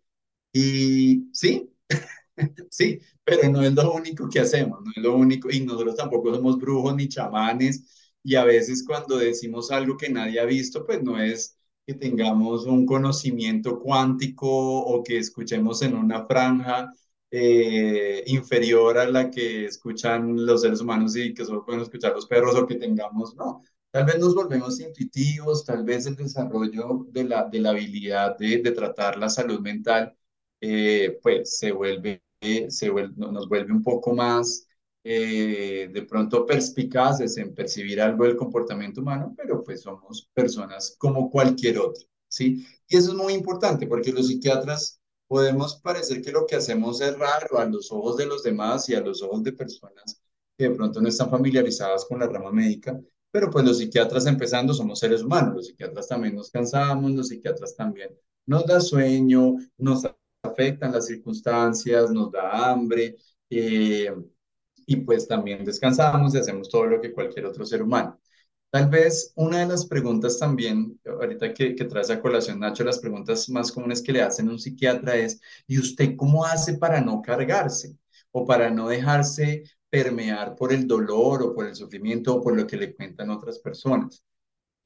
Y 0.53 1.29
sí, 1.33 1.71
Sí, 2.69 2.99
pero 3.23 3.49
no 3.49 3.61
es 3.61 3.73
lo 3.73 3.93
único 3.93 4.29
que 4.29 4.39
hacemos, 4.39 4.81
no 4.83 4.91
es 4.95 5.01
lo 5.03 5.15
único, 5.15 5.49
y 5.49 5.61
nosotros 5.61 5.95
tampoco 5.95 6.33
somos 6.33 6.57
brujos 6.57 6.95
ni 6.95 7.07
chamanes, 7.07 8.11
y 8.23 8.35
a 8.35 8.43
veces 8.43 8.83
cuando 8.85 9.17
decimos 9.17 9.71
algo 9.71 9.97
que 9.97 10.09
nadie 10.09 10.39
ha 10.39 10.45
visto, 10.45 10.85
pues 10.85 11.01
no 11.03 11.19
es 11.21 11.57
que 11.85 11.93
tengamos 11.93 12.65
un 12.65 12.85
conocimiento 12.85 13.79
cuántico 13.79 14.47
o 14.49 15.03
que 15.03 15.17
escuchemos 15.19 15.81
en 15.83 15.95
una 15.95 16.25
franja 16.25 16.91
eh, 17.31 18.23
inferior 18.27 18.97
a 18.97 19.05
la 19.09 19.29
que 19.29 19.65
escuchan 19.65 20.45
los 20.45 20.61
seres 20.61 20.81
humanos 20.81 21.15
y 21.15 21.33
que 21.33 21.45
solo 21.45 21.63
pueden 21.63 21.81
escuchar 21.81 22.13
los 22.13 22.25
perros 22.27 22.55
o 22.55 22.65
que 22.65 22.75
tengamos, 22.75 23.35
no. 23.35 23.61
Tal 23.91 24.05
vez 24.05 24.17
nos 24.19 24.33
volvemos 24.35 24.79
intuitivos, 24.79 25.63
tal 25.63 25.83
vez 25.85 26.05
el 26.07 26.15
desarrollo 26.15 27.05
de 27.11 27.23
la, 27.23 27.45
de 27.47 27.59
la 27.59 27.69
habilidad 27.69 28.35
de, 28.37 28.57
de 28.61 28.71
tratar 28.71 29.17
la 29.17 29.29
salud 29.29 29.59
mental, 29.61 30.13
eh, 30.59 31.19
pues 31.21 31.57
se 31.59 31.71
vuelve 31.71 32.21
se 32.69 32.91
vuel- 32.91 33.13
no- 33.15 33.31
nos 33.31 33.47
vuelve 33.49 33.71
un 33.73 33.83
poco 33.83 34.13
más 34.13 34.67
eh, 35.03 35.89
de 35.93 36.01
pronto 36.03 36.45
perspicaces 36.45 37.37
en 37.37 37.53
percibir 37.53 38.01
algo 38.01 38.23
del 38.25 38.35
comportamiento 38.35 39.01
humano, 39.01 39.33
pero 39.37 39.63
pues 39.63 39.81
somos 39.81 40.29
personas 40.33 40.95
como 40.97 41.29
cualquier 41.29 41.77
otro, 41.79 42.03
¿sí? 42.27 42.65
Y 42.87 42.97
eso 42.97 43.11
es 43.11 43.17
muy 43.17 43.33
importante 43.33 43.85
porque 43.87 44.11
los 44.11 44.27
psiquiatras 44.27 44.99
podemos 45.27 45.75
parecer 45.77 46.21
que 46.21 46.31
lo 46.31 46.45
que 46.45 46.55
hacemos 46.55 47.01
es 47.01 47.17
raro 47.17 47.59
a 47.59 47.65
los 47.65 47.91
ojos 47.91 48.17
de 48.17 48.25
los 48.25 48.43
demás 48.43 48.89
y 48.89 48.95
a 48.95 49.01
los 49.01 49.21
ojos 49.21 49.43
de 49.43 49.53
personas 49.53 50.19
que 50.57 50.65
de 50.69 50.75
pronto 50.75 51.01
no 51.01 51.09
están 51.09 51.29
familiarizadas 51.29 52.05
con 52.05 52.19
la 52.19 52.27
rama 52.27 52.51
médica, 52.51 52.99
pero 53.31 53.49
pues 53.51 53.65
los 53.65 53.77
psiquiatras 53.77 54.25
empezando 54.25 54.73
somos 54.73 54.99
seres 54.99 55.21
humanos, 55.23 55.55
los 55.55 55.67
psiquiatras 55.67 56.07
también 56.07 56.35
nos 56.35 56.49
cansamos, 56.49 57.11
los 57.11 57.27
psiquiatras 57.27 57.75
también 57.75 58.09
nos 58.45 58.65
da 58.65 58.79
sueño, 58.79 59.55
nos 59.77 60.03
afectan 60.45 60.91
las 60.93 61.07
circunstancias, 61.07 62.11
nos 62.11 62.31
da 62.31 62.71
hambre, 62.71 63.15
eh, 63.49 64.13
y 64.85 64.97
pues 64.97 65.27
también 65.27 65.65
descansamos 65.65 66.33
y 66.35 66.37
hacemos 66.39 66.69
todo 66.69 66.85
lo 66.85 67.01
que 67.01 67.11
cualquier 67.13 67.45
otro 67.45 67.65
ser 67.65 67.81
humano. 67.81 68.19
Tal 68.69 68.89
vez 68.89 69.31
una 69.35 69.59
de 69.59 69.67
las 69.67 69.85
preguntas 69.85 70.37
también, 70.37 70.99
ahorita 71.05 71.53
que, 71.53 71.75
que 71.75 71.85
traes 71.85 72.09
a 72.09 72.21
colación, 72.21 72.59
Nacho, 72.59 72.83
las 72.83 72.99
preguntas 72.99 73.49
más 73.49 73.71
comunes 73.71 74.01
que 74.01 74.11
le 74.11 74.21
hacen 74.21 74.49
a 74.49 74.51
un 74.51 74.59
psiquiatra 74.59 75.15
es, 75.15 75.39
¿y 75.67 75.79
usted 75.79 76.15
cómo 76.17 76.45
hace 76.45 76.77
para 76.77 76.99
no 77.01 77.21
cargarse 77.21 77.97
o 78.31 78.45
para 78.45 78.69
no 78.69 78.89
dejarse 78.89 79.63
permear 79.89 80.55
por 80.55 80.73
el 80.73 80.87
dolor 80.87 81.41
o 81.43 81.55
por 81.55 81.67
el 81.67 81.75
sufrimiento 81.75 82.35
o 82.35 82.41
por 82.41 82.55
lo 82.55 82.67
que 82.67 82.77
le 82.77 82.93
cuentan 82.93 83.29
otras 83.29 83.59
personas? 83.59 84.23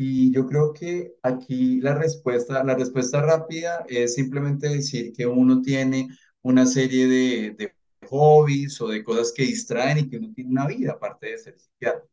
Y 0.01 0.31
yo 0.31 0.47
creo 0.47 0.71
que 0.73 1.15
aquí 1.23 1.81
la 1.81 1.93
respuesta, 1.93 2.63
la 2.63 2.73
respuesta 2.75 3.21
rápida 3.21 3.85
es 3.89 4.15
simplemente 4.15 4.69
decir 4.69 5.11
que 5.11 5.27
uno 5.27 5.61
tiene 5.61 6.07
una 6.41 6.65
serie 6.65 7.05
de, 7.07 7.73
hobbies 8.07 8.79
o 8.81 8.87
de 8.87 9.03
cosas 9.03 9.33
que 9.33 9.43
distraen 9.43 9.97
y 9.99 10.09
que 10.09 10.17
uno 10.17 10.31
tiene 10.33 10.51
una 10.51 10.67
vida 10.67 10.93
aparte 10.93 11.27
de 11.27 11.37
ser 11.37 11.59
psiquiatra. 11.59 12.05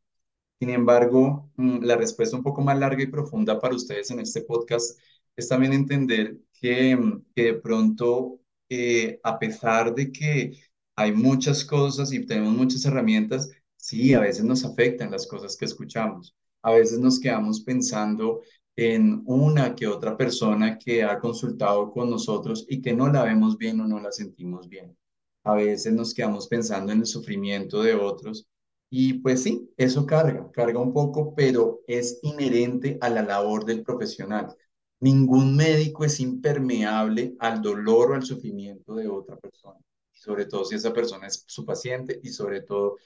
Sin 0.60 0.70
embargo, 0.70 1.50
mm, 1.56 1.84
la 1.84 1.96
respuesta 1.96 2.36
un 2.36 2.42
poco 2.42 2.62
más 2.62 2.78
larga 2.78 3.02
y 3.02 3.06
profunda 3.08 3.60
para 3.60 3.76
ustedes 3.76 4.10
en 4.10 4.20
este 4.20 4.42
podcast 4.42 4.98
es 5.36 5.48
también 5.48 5.72
entender 5.72 6.38
que, 6.60 6.96
mm, 6.96 7.24
que 7.36 7.44
de 7.44 7.54
pronto, 7.54 8.40
eh, 8.68 9.20
a 9.22 9.38
pesar 9.38 9.94
de 9.94 10.12
que 10.12 10.58
hay 10.96 11.12
muchas 11.12 11.64
cosas 11.64 12.12
y 12.12 12.26
tenemos 12.26 12.52
muchas 12.54 12.84
herramientas, 12.84 13.50
sí, 13.76 14.14
a 14.14 14.20
veces 14.20 14.44
nos 14.44 14.64
afectan 14.64 15.10
las 15.12 15.26
cosas 15.26 15.56
que 15.56 15.66
escuchamos. 15.66 16.34
A 16.66 16.72
veces 16.72 16.98
nos 16.98 17.20
quedamos 17.20 17.60
pensando 17.60 18.42
en 18.74 19.22
una 19.26 19.74
que 19.76 19.86
otra 19.86 20.16
persona 20.16 20.76
que 20.78 21.04
ha 21.04 21.18
consultado 21.20 21.92
con 21.92 22.10
nosotros 22.10 22.66
y 22.68 22.82
que 22.82 22.92
no 22.92 23.08
la 23.08 23.22
vemos 23.22 23.56
bien 23.56 23.80
o 23.80 23.86
no 23.86 24.00
la 24.00 24.10
sentimos 24.10 24.68
bien. 24.68 24.96
A 25.44 25.54
veces 25.54 25.92
nos 25.92 26.12
quedamos 26.12 26.48
pensando 26.48 26.90
en 26.92 26.98
el 27.00 27.06
sufrimiento 27.06 27.82
de 27.82 27.94
otros 27.94 28.48
y 28.90 29.14
pues 29.20 29.44
sí, 29.44 29.70
eso 29.76 30.06
carga, 30.06 30.50
carga 30.52 30.80
un 30.80 30.92
poco, 30.92 31.34
pero 31.36 31.82
es 31.86 32.18
inherente 32.22 32.98
a 33.00 33.10
la 33.10 33.22
labor 33.22 33.64
del 33.64 33.84
profesional. 33.84 34.52
Ningún 34.98 35.54
médico 35.56 36.04
es 36.04 36.18
impermeable 36.18 37.36
al 37.38 37.62
dolor 37.62 38.10
o 38.10 38.14
al 38.14 38.24
sufrimiento 38.24 38.96
de 38.96 39.06
otra 39.08 39.36
persona, 39.38 39.78
sobre 40.10 40.46
todo 40.46 40.64
si 40.64 40.74
esa 40.74 40.92
persona 40.92 41.28
es 41.28 41.44
su 41.46 41.64
paciente 41.64 42.18
y 42.24 42.30
sobre 42.30 42.62
todo 42.62 42.96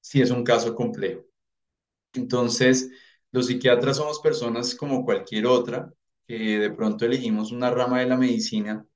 si 0.00 0.20
es 0.22 0.30
un 0.30 0.44
caso 0.44 0.74
complejo. 0.74 1.27
Entonces, 2.14 2.90
los 3.32 3.46
psiquiatras 3.46 3.96
somos 3.98 4.20
personas 4.20 4.74
como 4.74 5.04
cualquier 5.04 5.46
otra, 5.46 5.92
que 6.26 6.58
de 6.58 6.70
pronto 6.70 7.04
elegimos 7.04 7.52
una 7.52 7.70
rama 7.70 8.00
de 8.00 8.06
la 8.06 8.16
medicina 8.16 8.86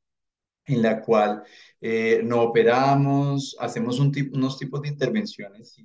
en 0.67 0.83
la 0.83 1.03
cual 1.03 1.43
eh, 1.81 2.21
no 2.25 2.43
operamos, 2.43 3.57
hacemos 3.61 3.99
un 4.01 4.13
tipo, 4.13 4.37
unos 4.37 4.59
tipos 4.59 4.83
de 4.83 4.89
intervenciones, 4.89 5.77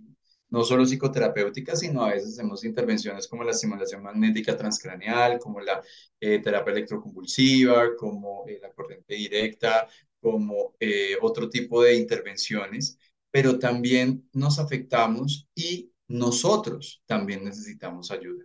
no 0.49 0.63
solo 0.63 0.85
psicoterapéuticas, 0.85 1.79
sino 1.79 2.03
a 2.03 2.13
veces 2.13 2.33
hacemos 2.33 2.63
intervenciones 2.63 3.27
como 3.27 3.43
la 3.43 3.51
estimulación 3.51 4.03
magnética 4.03 4.55
transcraneal, 4.57 5.39
como 5.39 5.59
la 5.59 5.81
eh, 6.19 6.39
terapia 6.39 6.71
electroconvulsiva, 6.73 7.95
como 7.97 8.45
eh, 8.47 8.59
la 8.61 8.71
corriente 8.71 9.15
directa, 9.15 9.87
como 10.21 10.75
eh, 10.79 11.15
otro 11.21 11.49
tipo 11.49 11.83
de 11.83 11.95
intervenciones, 11.95 12.97
pero 13.31 13.59
también 13.59 14.27
nos 14.33 14.59
afectamos 14.59 15.47
y 15.55 15.91
nosotros 16.07 17.01
también 17.05 17.43
necesitamos 17.43 18.11
ayuda. 18.11 18.43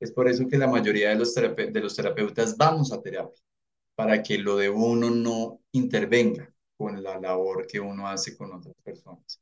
Es 0.00 0.12
por 0.12 0.28
eso 0.28 0.46
que 0.48 0.58
la 0.58 0.68
mayoría 0.68 1.10
de 1.10 1.16
los, 1.16 1.34
de 1.34 1.80
los 1.80 1.96
terapeutas 1.96 2.56
vamos 2.56 2.92
a 2.92 3.00
terapia, 3.00 3.42
para 3.94 4.22
que 4.22 4.38
lo 4.38 4.56
de 4.56 4.70
uno 4.70 5.10
no 5.10 5.60
intervenga 5.72 6.52
con 6.76 7.02
la 7.02 7.18
labor 7.20 7.66
que 7.66 7.80
uno 7.80 8.08
hace 8.08 8.36
con 8.36 8.52
otras 8.52 8.74
personas. 8.82 9.40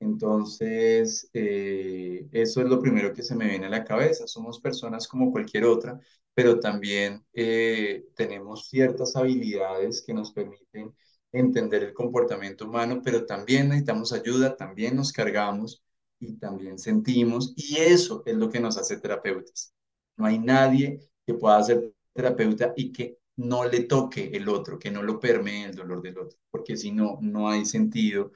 Entonces, 0.00 1.30
eh, 1.32 2.28
eso 2.32 2.60
es 2.60 2.68
lo 2.68 2.80
primero 2.80 3.12
que 3.14 3.22
se 3.22 3.36
me 3.36 3.46
viene 3.48 3.66
a 3.66 3.70
la 3.70 3.84
cabeza. 3.84 4.26
Somos 4.26 4.60
personas 4.60 5.06
como 5.06 5.30
cualquier 5.30 5.64
otra, 5.64 6.00
pero 6.34 6.58
también 6.58 7.24
eh, 7.32 8.06
tenemos 8.16 8.68
ciertas 8.68 9.14
habilidades 9.16 10.02
que 10.02 10.12
nos 10.14 10.32
permiten 10.32 10.94
entender 11.30 11.84
el 11.84 11.94
comportamiento 11.94 12.66
humano, 12.66 13.00
pero 13.04 13.24
también 13.26 13.68
necesitamos 13.68 14.12
ayuda, 14.12 14.56
también 14.56 14.96
nos 14.96 15.12
cargamos 15.12 15.82
y 16.22 16.34
también 16.34 16.78
sentimos, 16.78 17.52
y 17.56 17.76
eso 17.78 18.22
es 18.26 18.36
lo 18.36 18.48
que 18.48 18.60
nos 18.60 18.78
hace 18.78 18.98
terapeutas. 18.98 19.74
No 20.16 20.26
hay 20.26 20.38
nadie 20.38 21.00
que 21.26 21.34
pueda 21.34 21.62
ser 21.62 21.92
terapeuta 22.12 22.72
y 22.76 22.92
que 22.92 23.18
no 23.36 23.64
le 23.64 23.80
toque 23.84 24.30
el 24.32 24.48
otro, 24.48 24.78
que 24.78 24.90
no 24.90 25.02
lo 25.02 25.18
permee 25.18 25.64
el 25.64 25.74
dolor 25.74 26.00
del 26.02 26.18
otro, 26.18 26.38
porque 26.50 26.76
si 26.76 26.92
no, 26.92 27.18
no 27.20 27.48
hay 27.48 27.64
sentido 27.64 28.32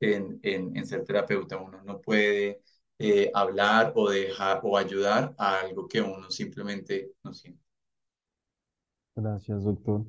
en, 0.00 0.40
en, 0.42 0.86
ser 0.86 1.04
terapeuta. 1.04 1.58
Uno 1.58 1.82
no 1.84 2.00
puede 2.00 2.60
eh, 2.98 3.30
hablar 3.34 3.92
o 3.96 4.10
dejar 4.10 4.60
o 4.64 4.76
ayudar 4.76 5.34
a 5.38 5.60
algo 5.60 5.86
que 5.88 6.00
uno 6.00 6.30
simplemente 6.30 7.12
no 7.22 7.32
siente. 7.32 7.62
Gracias, 9.14 9.64
doctor. 9.64 10.04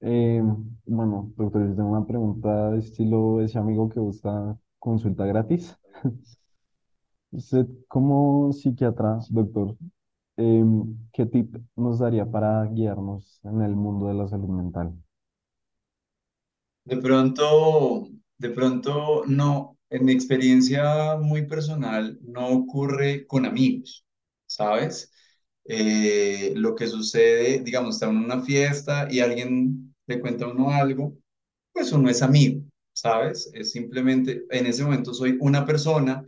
Eh, 0.00 0.40
bueno, 0.86 1.32
doctor, 1.36 1.68
yo 1.68 1.74
tengo 1.76 1.90
una 1.90 2.06
pregunta 2.06 2.70
de 2.70 2.78
estilo 2.80 3.40
ese 3.40 3.58
amigo 3.58 3.88
que 3.88 4.00
busca 4.00 4.58
consulta 4.78 5.26
gratis. 5.26 5.76
Usted 7.32 7.66
como 7.88 8.52
psiquiatra, 8.52 9.18
doctor, 9.30 9.76
em, 10.36 10.96
¿qué 11.12 11.26
tip 11.26 11.56
nos 11.76 11.98
daría 12.00 12.26
para 12.30 12.64
guiarnos 12.66 13.40
en 13.44 13.62
el 13.62 13.74
mundo 13.76 14.08
de 14.08 14.14
la 14.14 14.28
salud 14.28 14.48
mental? 14.50 14.94
De 16.84 16.96
pronto, 16.96 18.08
de 18.38 18.50
pronto 18.50 19.24
no, 19.26 19.78
en 19.90 20.04
mi 20.04 20.12
experiencia 20.12 21.16
muy 21.16 21.46
personal, 21.46 22.18
no 22.22 22.48
ocurre 22.48 23.26
con 23.26 23.46
amigos, 23.46 24.04
¿sabes? 24.46 25.12
Eh, 25.64 26.52
lo 26.56 26.74
que 26.74 26.88
sucede, 26.88 27.60
digamos, 27.62 27.94
está 27.96 28.08
en 28.10 28.16
una 28.18 28.42
fiesta 28.42 29.06
y 29.10 29.20
alguien 29.20 29.94
le 30.06 30.20
cuenta 30.20 30.44
a 30.46 30.48
uno 30.50 30.70
algo, 30.70 31.16
pues 31.72 31.92
uno 31.92 32.10
es 32.10 32.22
amigo, 32.22 32.62
¿sabes? 32.92 33.50
Es 33.54 33.72
simplemente, 33.72 34.44
en 34.50 34.66
ese 34.66 34.84
momento 34.84 35.14
soy 35.14 35.38
una 35.40 35.64
persona 35.66 36.24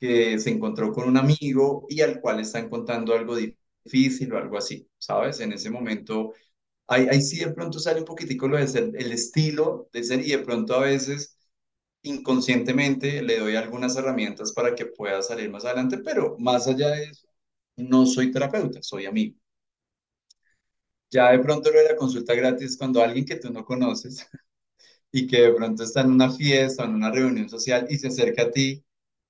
que 0.00 0.38
se 0.40 0.50
encontró 0.50 0.92
con 0.92 1.08
un 1.08 1.16
amigo 1.18 1.86
y 1.90 2.00
al 2.02 2.20
cual 2.20 2.40
están 2.40 2.68
contando 2.70 3.14
algo 3.14 3.36
difícil 3.36 4.32
o 4.32 4.38
algo 4.38 4.58
así, 4.58 4.88
¿sabes? 4.98 5.40
En 5.40 5.52
ese 5.52 5.70
momento, 5.70 6.32
ahí, 6.88 7.08
ahí 7.10 7.22
sí 7.22 7.38
de 7.40 7.52
pronto 7.52 7.78
sale 7.80 8.00
un 8.00 8.06
poquitico 8.06 8.48
lo 8.48 8.58
de 8.58 8.68
ser, 8.68 8.92
el 8.96 9.12
estilo 9.12 9.88
de 9.92 10.04
ser 10.04 10.20
y 10.26 10.30
de 10.32 10.38
pronto 10.40 10.74
a 10.76 10.80
veces 10.82 11.38
inconscientemente 12.02 13.22
le 13.22 13.38
doy 13.38 13.56
algunas 13.56 13.96
herramientas 13.96 14.52
para 14.52 14.74
que 14.74 14.86
pueda 14.86 15.22
salir 15.22 15.50
más 15.50 15.64
adelante, 15.64 15.98
pero 15.98 16.36
más 16.38 16.66
allá 16.68 16.90
de 16.90 17.04
eso, 17.04 17.28
no 17.76 18.06
soy 18.06 18.30
terapeuta, 18.32 18.82
soy 18.82 19.06
amigo. 19.06 19.36
Ya 21.10 21.30
de 21.32 21.38
pronto 21.40 21.70
lo 21.70 21.78
de 21.78 21.84
la 21.90 21.96
consulta 21.96 22.34
gratis 22.34 22.76
cuando 22.76 23.02
alguien 23.02 23.24
que 23.24 23.36
tú 23.36 23.50
no 23.52 23.64
conoces 23.64 24.26
y 25.12 25.26
que 25.26 25.42
de 25.42 25.52
pronto 25.54 25.84
está 25.84 26.02
en 26.02 26.12
una 26.12 26.30
fiesta 26.30 26.84
o 26.84 26.86
en 26.86 26.94
una 26.96 27.10
reunión 27.12 27.48
social 27.50 27.86
y 27.90 27.98
se 27.98 28.08
acerca 28.08 28.44
a 28.44 28.50
ti 28.52 28.84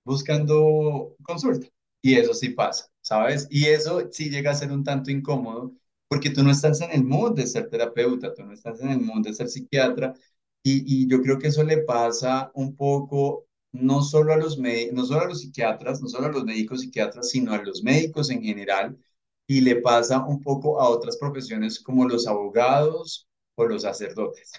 buscando 0.05 1.17
consulta. 1.23 1.69
Y 2.03 2.15
eso 2.17 2.35
sí 2.35 2.51
pasa, 2.51 2.87
¿sabes? 3.03 3.47
Y 3.51 3.67
eso 3.67 4.09
sí 4.11 4.31
llega 4.31 4.51
a 4.53 4.55
ser 4.55 4.73
un 4.73 4.85
tanto 4.85 5.11
incómodo 5.11 5.73
porque 6.09 6.31
tú 6.31 6.43
no 6.43 6.51
estás 6.51 6.81
en 6.81 6.91
el 6.93 7.05
mood 7.05 7.35
de 7.37 7.47
ser 7.47 7.69
terapeuta, 7.71 8.35
tú 8.35 8.45
no 8.45 8.53
estás 8.53 8.81
en 8.81 8.91
el 8.91 9.01
mood 9.01 9.23
de 9.25 9.35
ser 9.35 9.49
psiquiatra 9.49 10.15
y, 10.63 11.03
y 11.05 11.09
yo 11.09 11.23
creo 11.23 11.39
que 11.39 11.49
eso 11.49 11.63
le 11.63 11.79
pasa 11.79 12.51
un 12.55 12.75
poco 12.77 13.47
no 13.73 14.03
solo 14.03 14.33
a 14.33 14.37
los, 14.37 14.59
no 14.59 15.05
solo 15.05 15.21
a 15.23 15.27
los 15.29 15.41
psiquiatras, 15.41 16.01
no 16.03 16.09
solo 16.09 16.27
a 16.27 16.33
los 16.33 16.45
médicos 16.45 16.81
psiquiatras, 16.81 17.31
sino 17.31 17.53
a 17.53 17.63
los 17.63 17.83
médicos 17.83 18.31
en 18.31 18.43
general, 18.43 18.99
y 19.47 19.61
le 19.61 19.77
pasa 19.77 20.25
un 20.27 20.43
poco 20.43 20.81
a 20.81 20.89
otras 20.89 21.17
profesiones 21.17 21.81
como 21.81 22.07
los 22.09 22.27
abogados 22.27 23.29
o 23.57 23.65
los 23.67 23.83
sacerdotes. 23.83 24.53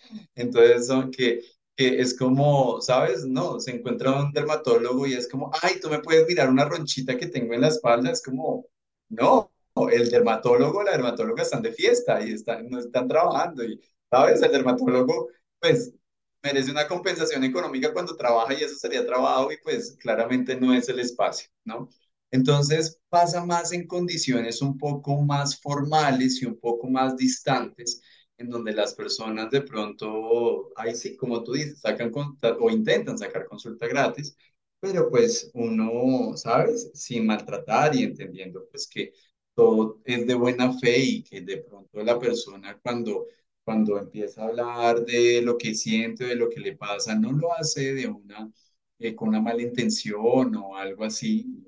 Entonces, 0.34 0.86
son 0.86 1.10
que, 1.10 1.40
que 1.76 2.00
es 2.00 2.16
como, 2.18 2.80
¿sabes? 2.80 3.24
No, 3.26 3.60
se 3.60 3.72
encuentra 3.72 4.20
un 4.22 4.32
dermatólogo 4.32 5.06
y 5.06 5.14
es 5.14 5.28
como, 5.28 5.50
ay, 5.62 5.78
tú 5.80 5.90
me 5.90 6.00
puedes 6.00 6.26
mirar 6.26 6.48
una 6.50 6.64
ronchita 6.64 7.16
que 7.16 7.26
tengo 7.28 7.54
en 7.54 7.60
la 7.62 7.68
espalda, 7.68 8.10
es 8.10 8.22
como, 8.22 8.66
no, 9.08 9.52
el 9.92 10.10
dermatólogo, 10.10 10.82
la 10.82 10.92
dermatóloga 10.92 11.42
están 11.42 11.62
de 11.62 11.72
fiesta 11.72 12.24
y 12.24 12.32
están, 12.32 12.68
no 12.70 12.78
están 12.78 13.08
trabajando 13.08 13.64
y, 13.64 13.80
¿sabes? 14.10 14.42
El 14.42 14.52
dermatólogo, 14.52 15.28
pues, 15.60 15.92
merece 16.42 16.70
una 16.70 16.86
compensación 16.88 17.44
económica 17.44 17.92
cuando 17.92 18.16
trabaja 18.16 18.54
y 18.54 18.62
eso 18.62 18.76
sería 18.76 19.04
trabajo 19.04 19.50
y 19.52 19.56
pues 19.62 19.96
claramente 20.00 20.54
no 20.56 20.72
es 20.74 20.88
el 20.88 21.00
espacio, 21.00 21.48
¿no? 21.64 21.88
Entonces 22.30 23.00
pasa 23.08 23.44
más 23.44 23.72
en 23.72 23.86
condiciones 23.86 24.62
un 24.62 24.78
poco 24.78 25.20
más 25.22 25.60
formales 25.60 26.40
y 26.42 26.46
un 26.46 26.58
poco 26.58 26.88
más 26.88 27.16
distantes, 27.16 28.00
en 28.38 28.50
donde 28.50 28.72
las 28.72 28.94
personas 28.94 29.50
de 29.50 29.62
pronto, 29.62 30.70
ahí 30.76 30.94
sí, 30.94 31.16
como 31.16 31.42
tú 31.42 31.52
dices, 31.52 31.80
sacan 31.80 32.12
o 32.60 32.70
intentan 32.70 33.18
sacar 33.18 33.46
consulta 33.46 33.86
gratis, 33.86 34.36
pero 34.80 35.08
pues 35.10 35.50
uno, 35.54 36.36
¿sabes? 36.36 36.90
Sin 36.94 37.26
maltratar 37.26 37.94
y 37.96 38.02
entendiendo 38.04 38.66
pues 38.70 38.86
que 38.88 39.12
todo 39.54 40.00
es 40.04 40.26
de 40.26 40.34
buena 40.34 40.72
fe 40.78 40.98
y 40.98 41.22
que 41.22 41.40
de 41.40 41.58
pronto 41.58 42.02
la 42.02 42.18
persona 42.18 42.78
cuando 42.82 43.26
cuando 43.64 43.98
empieza 43.98 44.42
a 44.42 44.46
hablar 44.46 45.04
de 45.04 45.42
lo 45.42 45.58
que 45.58 45.74
siente, 45.74 46.24
de 46.24 46.36
lo 46.36 46.48
que 46.48 46.60
le 46.60 46.76
pasa, 46.76 47.16
no 47.16 47.32
lo 47.32 47.52
hace 47.52 47.94
de 47.94 48.06
una, 48.06 48.48
eh, 49.00 49.14
con 49.16 49.28
una 49.30 49.40
mala 49.40 49.60
intención 49.62 50.54
o 50.56 50.76
algo 50.76 51.04
así, 51.04 51.66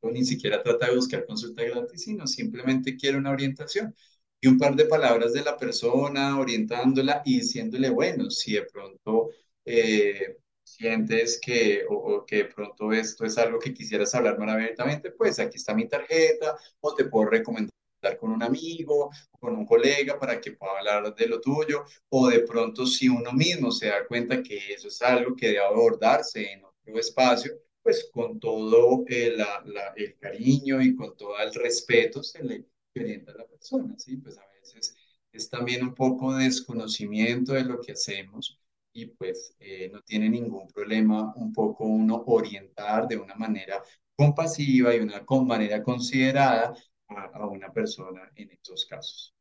o 0.00 0.10
ni 0.10 0.24
siquiera 0.24 0.62
trata 0.62 0.86
de 0.88 0.94
buscar 0.96 1.26
consulta 1.26 1.62
gratis, 1.64 2.02
sino 2.04 2.26
simplemente 2.26 2.96
quiere 2.96 3.18
una 3.18 3.30
orientación 3.32 3.94
y 4.40 4.48
un 4.48 4.58
par 4.58 4.74
de 4.74 4.86
palabras 4.86 5.32
de 5.32 5.42
la 5.42 5.56
persona, 5.56 6.38
orientándola 6.38 7.22
y 7.24 7.38
diciéndole, 7.40 7.90
bueno, 7.90 8.30
si 8.30 8.54
de 8.54 8.62
pronto 8.62 9.30
eh, 9.64 10.38
sientes 10.64 11.38
que, 11.40 11.84
o, 11.88 12.24
que 12.24 12.36
de 12.36 12.44
pronto 12.46 12.92
esto 12.92 13.24
es 13.24 13.36
algo 13.38 13.58
que 13.58 13.74
quisieras 13.74 14.14
hablar 14.14 14.38
más 14.38 14.50
abiertamente, 14.54 15.10
pues 15.12 15.38
aquí 15.38 15.56
está 15.56 15.74
mi 15.74 15.86
tarjeta 15.88 16.56
o 16.80 16.94
te 16.94 17.04
puedo 17.04 17.26
recomendar 17.26 17.70
con 18.18 18.30
un 18.30 18.42
amigo, 18.42 19.10
con 19.38 19.54
un 19.56 19.66
colega 19.66 20.18
para 20.18 20.40
que 20.40 20.52
pueda 20.52 20.78
hablar 20.78 21.14
de 21.14 21.26
lo 21.26 21.40
tuyo, 21.40 21.84
o 22.08 22.28
de 22.28 22.40
pronto 22.40 22.86
si 22.86 23.08
uno 23.08 23.32
mismo 23.32 23.70
se 23.70 23.88
da 23.88 24.06
cuenta 24.06 24.42
que 24.42 24.72
eso 24.72 24.88
es 24.88 25.02
algo 25.02 25.36
que 25.36 25.48
debe 25.48 25.60
abordarse 25.60 26.52
en 26.52 26.64
otro 26.64 26.98
espacio, 26.98 27.52
pues 27.82 28.08
con 28.12 28.38
todo 28.40 29.04
el, 29.08 29.36
la, 29.38 29.92
el 29.96 30.16
cariño 30.18 30.80
y 30.80 30.94
con 30.96 31.16
todo 31.16 31.38
el 31.38 31.52
respeto 31.54 32.22
se 32.22 32.42
le 32.42 32.64
orienta 32.96 33.32
a 33.32 33.36
la 33.36 33.46
persona, 33.46 33.94
¿sí? 33.98 34.16
Pues 34.16 34.38
a 34.38 34.46
veces 34.52 34.94
es 35.32 35.48
también 35.48 35.84
un 35.84 35.94
poco 35.94 36.34
de 36.34 36.44
desconocimiento 36.44 37.52
de 37.52 37.64
lo 37.64 37.80
que 37.80 37.92
hacemos 37.92 38.58
y 38.92 39.06
pues 39.06 39.54
eh, 39.60 39.88
no 39.92 40.02
tiene 40.02 40.28
ningún 40.28 40.66
problema 40.68 41.32
un 41.36 41.52
poco 41.52 41.84
uno 41.84 42.24
orientar 42.26 43.06
de 43.06 43.16
una 43.16 43.34
manera 43.36 43.80
compasiva 44.16 44.94
y 44.94 45.00
una 45.00 45.24
con 45.24 45.46
manera 45.46 45.82
considerada 45.82 46.74
a, 47.08 47.46
una 47.46 47.72
persona 47.72 48.30
en 48.34 48.50
estos 48.50 48.86
casos. 48.86 49.34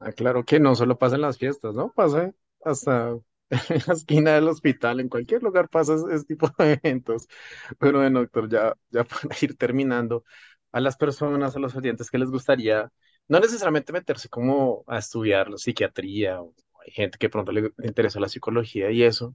Ah, 0.00 0.12
claro 0.12 0.44
que 0.44 0.60
no 0.60 0.74
solo 0.74 0.98
pasa 0.98 1.16
en 1.16 1.22
las 1.22 1.38
fiestas, 1.38 1.74
¿no? 1.74 1.92
Pasa 1.92 2.32
hasta 2.62 3.18
en 3.50 3.82
la 3.86 3.94
esquina 3.94 4.34
del 4.34 4.48
hospital, 4.48 5.00
en 5.00 5.08
cualquier 5.08 5.42
lugar 5.42 5.68
pasa 5.68 5.94
este 6.12 6.34
tipo 6.34 6.50
de 6.58 6.74
eventos. 6.74 7.26
Pero 7.78 7.98
bueno, 7.98 8.20
doctor, 8.20 8.48
ya, 8.48 8.76
ya 8.90 9.04
para 9.04 9.34
ir 9.40 9.56
terminando, 9.56 10.24
a 10.72 10.80
las 10.80 10.96
personas, 10.96 11.56
a 11.56 11.58
los 11.60 11.74
oyentes 11.76 12.10
que 12.10 12.18
les 12.18 12.30
gustaría, 12.30 12.90
no 13.28 13.40
necesariamente 13.40 13.92
meterse 13.92 14.28
como 14.28 14.84
a 14.86 14.98
estudiar 14.98 15.48
la 15.50 15.58
psiquiatría, 15.58 16.40
o 16.40 16.54
hay 16.84 16.92
gente 16.92 17.18
que 17.18 17.28
pronto 17.30 17.52
le 17.52 17.72
interesa 17.82 18.20
la 18.20 18.28
psicología 18.28 18.90
y 18.90 19.02
eso, 19.02 19.34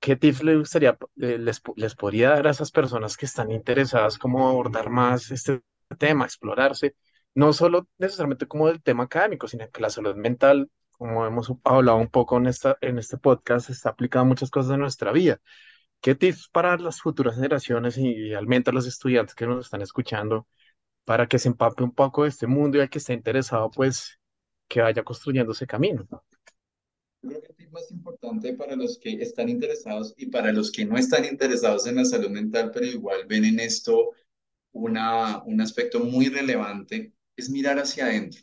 ¿qué 0.00 0.16
tips 0.16 0.42
les 0.44 0.58
gustaría, 0.58 0.98
eh, 1.20 1.38
les, 1.38 1.62
les 1.76 1.94
podría 1.96 2.30
dar 2.30 2.46
a 2.46 2.50
esas 2.50 2.70
personas 2.70 3.16
que 3.16 3.26
están 3.26 3.50
interesadas 3.50 4.18
como 4.18 4.48
abordar 4.48 4.90
más 4.90 5.30
este 5.30 5.62
tema, 5.98 6.24
explorarse, 6.24 6.94
no 7.34 7.52
solo 7.52 7.88
necesariamente 7.98 8.46
como 8.46 8.68
del 8.68 8.82
tema 8.82 9.04
académico, 9.04 9.48
sino 9.48 9.68
que 9.70 9.80
la 9.80 9.90
salud 9.90 10.14
mental, 10.16 10.70
como 10.92 11.26
hemos 11.26 11.52
hablado 11.64 11.98
un 11.98 12.08
poco 12.08 12.36
en, 12.36 12.46
esta, 12.46 12.78
en 12.80 12.98
este 12.98 13.18
podcast, 13.18 13.70
está 13.70 13.90
aplicada 13.90 14.22
a 14.24 14.28
muchas 14.28 14.50
cosas 14.50 14.70
de 14.70 14.78
nuestra 14.78 15.12
vida. 15.12 15.40
¿Qué 16.04 16.14
tips 16.14 16.50
para 16.50 16.76
las 16.76 17.00
futuras 17.00 17.34
generaciones 17.34 17.96
y 17.96 18.28
realmente 18.28 18.68
a 18.68 18.74
los 18.74 18.86
estudiantes 18.86 19.34
que 19.34 19.46
nos 19.46 19.64
están 19.64 19.80
escuchando 19.80 20.46
para 21.06 21.26
que 21.26 21.38
se 21.38 21.48
empape 21.48 21.82
un 21.82 21.94
poco 21.94 22.24
de 22.24 22.28
este 22.28 22.46
mundo 22.46 22.76
y 22.76 22.82
al 22.82 22.90
que 22.90 22.98
esté 22.98 23.14
interesado, 23.14 23.70
pues 23.70 24.20
que 24.68 24.82
vaya 24.82 25.02
construyendo 25.02 25.52
ese 25.52 25.66
camino? 25.66 26.06
Creo 27.22 27.40
que 27.40 27.46
el 27.48 27.56
tip 27.56 27.70
más 27.70 27.90
importante 27.90 28.52
para 28.52 28.76
los 28.76 28.98
que 28.98 29.14
están 29.14 29.48
interesados 29.48 30.12
y 30.18 30.26
para 30.26 30.52
los 30.52 30.70
que 30.70 30.84
no 30.84 30.98
están 30.98 31.24
interesados 31.24 31.86
en 31.86 31.96
la 31.96 32.04
salud 32.04 32.28
mental, 32.28 32.70
pero 32.70 32.84
igual 32.84 33.24
ven 33.26 33.46
en 33.46 33.60
esto 33.60 34.10
una, 34.72 35.42
un 35.44 35.62
aspecto 35.62 36.00
muy 36.00 36.28
relevante, 36.28 37.14
es 37.34 37.48
mirar 37.48 37.78
hacia 37.78 38.04
adentro. 38.04 38.42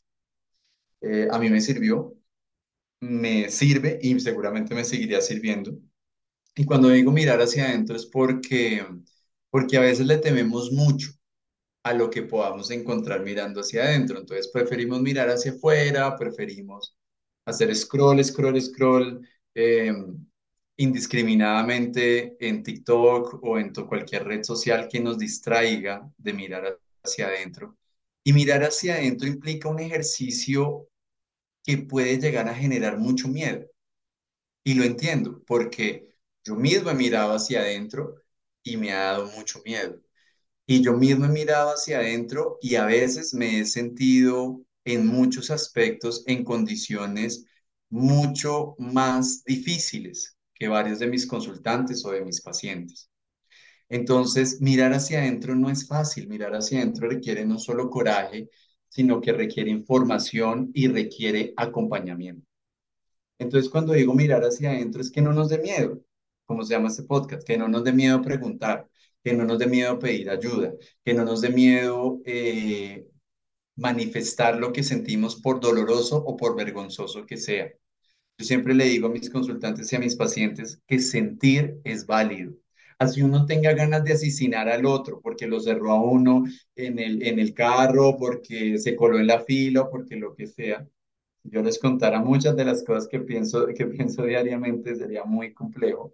Eh, 1.01 1.27
a 1.29 1.37
mí 1.37 1.47
me 1.51 1.61
sirvió, 1.61 2.17
me 3.01 3.51
sirve 3.51 3.99
y 4.01 4.19
seguramente 4.19 4.73
me 4.73 4.83
seguiría 4.83 5.21
sirviendo. 5.21 5.77
Y 6.55 6.65
cuando 6.65 6.89
digo 6.89 7.11
mirar 7.11 7.41
hacia 7.41 7.65
adentro 7.65 7.95
es 7.95 8.05
porque, 8.05 8.85
porque 9.49 9.77
a 9.77 9.81
veces 9.81 10.05
le 10.05 10.17
tememos 10.17 10.71
mucho 10.71 11.11
a 11.83 11.93
lo 11.93 12.09
que 12.09 12.23
podamos 12.23 12.71
encontrar 12.71 13.23
mirando 13.23 13.61
hacia 13.61 13.83
adentro. 13.83 14.19
Entonces 14.19 14.49
preferimos 14.49 15.01
mirar 15.01 15.29
hacia 15.29 15.51
afuera, 15.53 16.15
preferimos 16.17 16.95
hacer 17.45 17.75
scroll, 17.75 18.23
scroll, 18.23 18.61
scroll 18.61 19.27
eh, 19.55 19.93
indiscriminadamente 20.77 22.37
en 22.39 22.63
TikTok 22.63 23.43
o 23.43 23.57
en 23.57 23.73
cualquier 23.73 24.25
red 24.25 24.43
social 24.43 24.87
que 24.89 24.99
nos 24.99 25.17
distraiga 25.17 26.09
de 26.17 26.33
mirar 26.33 26.79
hacia 27.03 27.27
adentro. 27.27 27.77
Y 28.23 28.33
mirar 28.33 28.63
hacia 28.63 28.95
adentro 28.95 29.27
implica 29.27 29.69
un 29.69 29.79
ejercicio 29.79 30.87
que 31.63 31.77
puede 31.77 32.19
llegar 32.19 32.47
a 32.47 32.55
generar 32.55 32.97
mucho 32.97 33.27
miedo. 33.27 33.65
Y 34.63 34.75
lo 34.75 34.83
entiendo, 34.83 35.41
porque 35.45 36.10
yo 36.43 36.55
mismo 36.55 36.89
he 36.89 36.95
mirado 36.95 37.33
hacia 37.33 37.61
adentro 37.61 38.15
y 38.63 38.77
me 38.77 38.91
ha 38.93 39.13
dado 39.13 39.31
mucho 39.31 39.61
miedo. 39.65 39.99
Y 40.65 40.83
yo 40.83 40.93
mismo 40.93 41.25
he 41.25 41.29
mirado 41.29 41.71
hacia 41.71 41.99
adentro 41.99 42.57
y 42.61 42.75
a 42.75 42.85
veces 42.85 43.33
me 43.33 43.59
he 43.59 43.65
sentido 43.65 44.61
en 44.85 45.07
muchos 45.07 45.51
aspectos 45.51 46.23
en 46.27 46.43
condiciones 46.43 47.45
mucho 47.89 48.75
más 48.79 49.43
difíciles 49.43 50.37
que 50.53 50.67
varios 50.67 50.99
de 50.99 51.07
mis 51.07 51.27
consultantes 51.27 52.05
o 52.05 52.11
de 52.11 52.23
mis 52.23 52.41
pacientes. 52.41 53.09
Entonces, 53.89 54.61
mirar 54.61 54.93
hacia 54.93 55.19
adentro 55.19 55.55
no 55.55 55.69
es 55.69 55.87
fácil, 55.87 56.27
mirar 56.27 56.53
hacia 56.55 56.79
adentro 56.79 57.09
requiere 57.09 57.45
no 57.45 57.59
solo 57.59 57.89
coraje, 57.89 58.49
sino 58.89 59.21
que 59.21 59.33
requiere 59.33 59.69
información 59.71 60.71
y 60.73 60.87
requiere 60.87 61.53
acompañamiento. 61.57 62.47
Entonces, 63.39 63.69
cuando 63.69 63.93
digo 63.93 64.13
mirar 64.13 64.43
hacia 64.43 64.71
adentro 64.71 65.01
es 65.01 65.11
que 65.11 65.21
no 65.21 65.33
nos 65.33 65.49
dé 65.49 65.57
miedo, 65.59 66.01
como 66.51 66.63
se 66.65 66.73
llama 66.73 66.89
este 66.89 67.03
podcast, 67.03 67.47
que 67.47 67.57
no 67.57 67.69
nos 67.69 67.83
dé 67.85 67.93
miedo 67.93 68.21
preguntar, 68.21 68.87
que 69.23 69.33
no 69.33 69.45
nos 69.45 69.57
dé 69.57 69.67
miedo 69.67 69.97
pedir 69.99 70.29
ayuda, 70.29 70.73
que 71.05 71.13
no 71.13 71.23
nos 71.23 71.39
dé 71.41 71.49
miedo 71.49 72.19
eh, 72.25 73.07
manifestar 73.77 74.57
lo 74.57 74.73
que 74.73 74.83
sentimos 74.83 75.37
por 75.41 75.61
doloroso 75.61 76.17
o 76.17 76.35
por 76.37 76.55
vergonzoso 76.57 77.25
que 77.25 77.37
sea. 77.37 77.71
Yo 78.37 78.45
siempre 78.45 78.73
le 78.73 78.85
digo 78.85 79.07
a 79.07 79.11
mis 79.11 79.29
consultantes 79.29 79.91
y 79.93 79.95
a 79.95 79.99
mis 79.99 80.15
pacientes 80.17 80.81
que 80.87 80.99
sentir 80.99 81.79
es 81.85 82.05
válido. 82.05 82.53
Así 82.99 83.21
uno 83.21 83.45
tenga 83.45 83.73
ganas 83.73 84.03
de 84.03 84.13
asesinar 84.13 84.67
al 84.69 84.85
otro 84.85 85.21
porque 85.21 85.47
lo 85.47 85.59
cerró 85.61 85.91
a 85.93 86.01
uno 86.01 86.43
en 86.75 86.99
el, 86.99 87.23
en 87.23 87.39
el 87.39 87.53
carro, 87.53 88.17
porque 88.17 88.77
se 88.77 88.95
coló 88.95 89.19
en 89.19 89.27
la 89.27 89.39
fila, 89.41 89.89
porque 89.89 90.17
lo 90.17 90.35
que 90.35 90.47
sea. 90.47 90.85
Yo 91.43 91.63
les 91.63 91.79
contara 91.79 92.19
muchas 92.19 92.55
de 92.55 92.65
las 92.65 92.83
cosas 92.83 93.07
que 93.07 93.19
pienso, 93.19 93.67
que 93.67 93.85
pienso 93.87 94.23
diariamente, 94.23 94.95
sería 94.95 95.23
muy 95.23 95.53
complejo. 95.53 96.13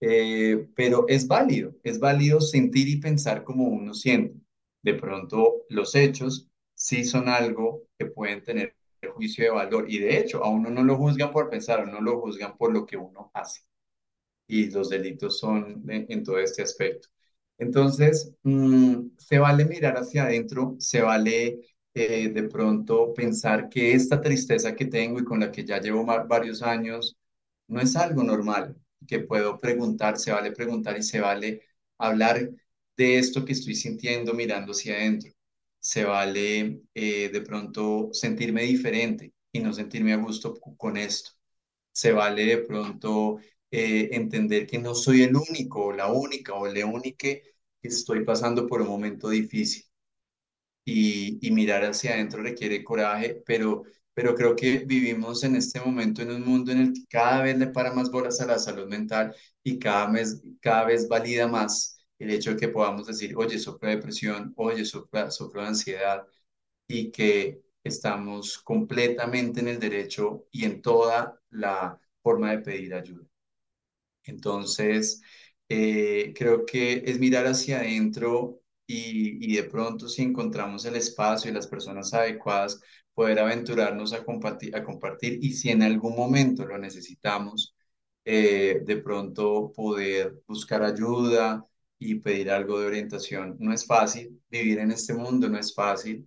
Eh, 0.00 0.68
pero 0.74 1.06
es 1.08 1.26
válido, 1.28 1.74
es 1.82 1.98
válido 2.00 2.40
sentir 2.40 2.88
y 2.88 3.00
pensar 3.00 3.44
como 3.44 3.64
uno 3.68 3.94
siente. 3.94 4.40
De 4.82 4.94
pronto, 4.94 5.64
los 5.68 5.94
hechos 5.94 6.48
sí 6.74 7.04
son 7.04 7.28
algo 7.28 7.84
que 7.98 8.06
pueden 8.06 8.42
tener 8.42 8.74
juicio 9.14 9.44
de 9.44 9.50
valor 9.50 9.90
y 9.90 9.98
de 9.98 10.18
hecho 10.18 10.42
a 10.44 10.48
uno 10.50 10.70
no 10.70 10.82
lo 10.84 10.96
juzgan 10.96 11.32
por 11.32 11.50
pensar, 11.50 11.80
a 11.80 11.84
uno 11.84 12.00
lo 12.00 12.20
juzgan 12.20 12.56
por 12.56 12.72
lo 12.72 12.86
que 12.86 12.96
uno 12.96 13.30
hace. 13.34 13.60
Y 14.46 14.70
los 14.70 14.88
delitos 14.90 15.38
son 15.38 15.84
en 15.88 16.24
todo 16.24 16.38
este 16.38 16.62
aspecto. 16.62 17.08
Entonces, 17.58 18.34
mm, 18.42 19.10
se 19.18 19.38
vale 19.38 19.64
mirar 19.64 19.96
hacia 19.96 20.24
adentro, 20.24 20.76
se 20.78 21.02
vale 21.02 21.60
eh, 21.94 22.28
de 22.30 22.42
pronto 22.44 23.12
pensar 23.14 23.68
que 23.68 23.92
esta 23.92 24.20
tristeza 24.20 24.74
que 24.74 24.86
tengo 24.86 25.20
y 25.20 25.24
con 25.24 25.40
la 25.40 25.52
que 25.52 25.64
ya 25.64 25.80
llevo 25.80 26.04
varios 26.04 26.62
años 26.62 27.16
no 27.68 27.80
es 27.80 27.96
algo 27.96 28.22
normal, 28.24 28.76
que 29.10 29.20
puedo 29.20 29.58
preguntar, 29.58 30.18
se 30.18 30.32
vale 30.32 30.52
preguntar 30.52 30.98
y 30.98 31.04
se 31.04 31.20
vale 31.20 31.62
hablar 31.98 32.50
de 32.96 33.18
esto 33.18 33.44
que 33.44 33.52
estoy 33.54 33.74
sintiendo 33.76 34.34
mirando 34.34 34.72
hacia 34.72 34.96
adentro. 34.96 35.32
Se 35.80 36.04
vale 36.04 36.82
eh, 36.94 37.30
de 37.30 37.42
pronto 37.42 38.10
sentirme 38.12 38.62
diferente 38.64 39.34
y 39.52 39.60
no 39.60 39.72
sentirme 39.74 40.14
a 40.14 40.18
gusto 40.18 40.54
con 40.78 40.96
esto. 40.98 41.32
Se 41.92 42.12
vale 42.12 42.44
de 42.46 42.58
pronto 42.58 43.38
eh, 43.70 44.10
entender 44.12 44.66
que 44.66 44.78
no 44.78 44.94
soy 44.94 45.22
el 45.22 45.36
único 45.36 45.86
o 45.86 45.92
la 45.92 46.12
única 46.12 46.54
o 46.54 46.66
la 46.68 46.86
única 46.86 47.28
que 47.28 47.42
estoy 47.82 48.24
pasando 48.24 48.66
por 48.66 48.82
un 48.82 48.88
momento 48.88 49.28
difícil. 49.30 49.84
Y, 50.84 51.38
y 51.46 51.50
mirar 51.52 51.84
hacia 51.84 52.14
adentro 52.14 52.42
requiere 52.42 52.82
coraje, 52.84 53.42
pero 53.46 53.84
pero 54.20 54.34
creo 54.34 54.54
que 54.54 54.78
vivimos 54.80 55.42
en 55.44 55.56
este 55.56 55.80
momento 55.80 56.20
en 56.22 56.30
un 56.30 56.44
mundo 56.44 56.72
en 56.72 56.78
el 56.80 56.92
que 56.92 57.06
cada 57.08 57.42
vez 57.42 57.56
le 57.58 57.68
para 57.68 57.92
más 57.94 58.10
bolas 58.10 58.38
a 58.40 58.46
la 58.46 58.58
salud 58.58 58.86
mental 58.86 59.34
y 59.62 59.78
cada 59.78 60.10
vez, 60.10 60.42
cada 60.60 60.84
vez 60.84 61.08
valida 61.08 61.48
más 61.48 61.98
el 62.18 62.30
hecho 62.30 62.50
de 62.50 62.56
que 62.58 62.68
podamos 62.68 63.06
decir, 63.06 63.34
oye, 63.36 63.58
sufro 63.58 63.88
de 63.88 63.96
depresión, 63.96 64.52
oye, 64.56 64.84
sufro, 64.84 65.30
sufro 65.30 65.62
de 65.62 65.68
ansiedad 65.68 66.26
y 66.88 67.10
que 67.12 67.62
estamos 67.84 68.58
completamente 68.60 69.60
en 69.60 69.68
el 69.68 69.80
derecho 69.80 70.46
y 70.52 70.64
en 70.66 70.82
toda 70.82 71.40
la 71.50 71.98
forma 72.22 72.52
de 72.52 72.58
pedir 72.60 72.94
ayuda. 72.94 73.24
Entonces, 74.24 75.22
eh, 75.68 76.32
creo 76.36 76.64
que 76.66 77.02
es 77.06 77.18
mirar 77.18 77.46
hacia 77.46 77.78
adentro 77.80 78.60
y, 78.86 79.52
y 79.52 79.56
de 79.56 79.64
pronto 79.64 80.08
si 80.08 80.22
encontramos 80.22 80.84
el 80.84 80.96
espacio 80.96 81.50
y 81.50 81.54
las 81.54 81.66
personas 81.66 82.12
adecuadas, 82.14 82.80
poder 83.20 83.38
aventurarnos 83.38 84.14
a 84.14 84.24
compartir, 84.24 84.74
a 84.74 84.82
compartir 84.82 85.38
y 85.44 85.52
si 85.52 85.68
en 85.70 85.82
algún 85.82 86.16
momento 86.16 86.64
lo 86.64 86.78
necesitamos, 86.78 87.74
eh, 88.24 88.80
de 88.82 88.96
pronto 88.96 89.70
poder 89.74 90.40
buscar 90.46 90.82
ayuda 90.82 91.66
y 91.98 92.14
pedir 92.16 92.50
algo 92.50 92.80
de 92.80 92.86
orientación. 92.86 93.56
No 93.58 93.74
es 93.74 93.84
fácil, 93.86 94.40
vivir 94.50 94.78
en 94.78 94.90
este 94.90 95.12
mundo 95.12 95.50
no 95.50 95.58
es 95.58 95.74
fácil, 95.74 96.26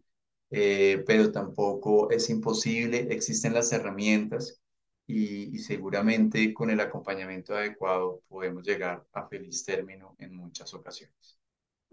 eh, 0.51 1.03
pero 1.07 1.31
tampoco 1.31 2.11
es 2.11 2.29
imposible, 2.29 3.07
existen 3.09 3.55
las 3.55 3.71
herramientas 3.73 4.61
y, 5.07 5.55
y 5.55 5.59
seguramente 5.59 6.53
con 6.53 6.69
el 6.69 6.79
acompañamiento 6.79 7.55
adecuado 7.55 8.21
podemos 8.27 8.63
llegar 8.63 9.03
a 9.13 9.27
feliz 9.27 9.65
término 9.65 10.15
en 10.19 10.35
muchas 10.35 10.71
ocasiones. 10.75 11.39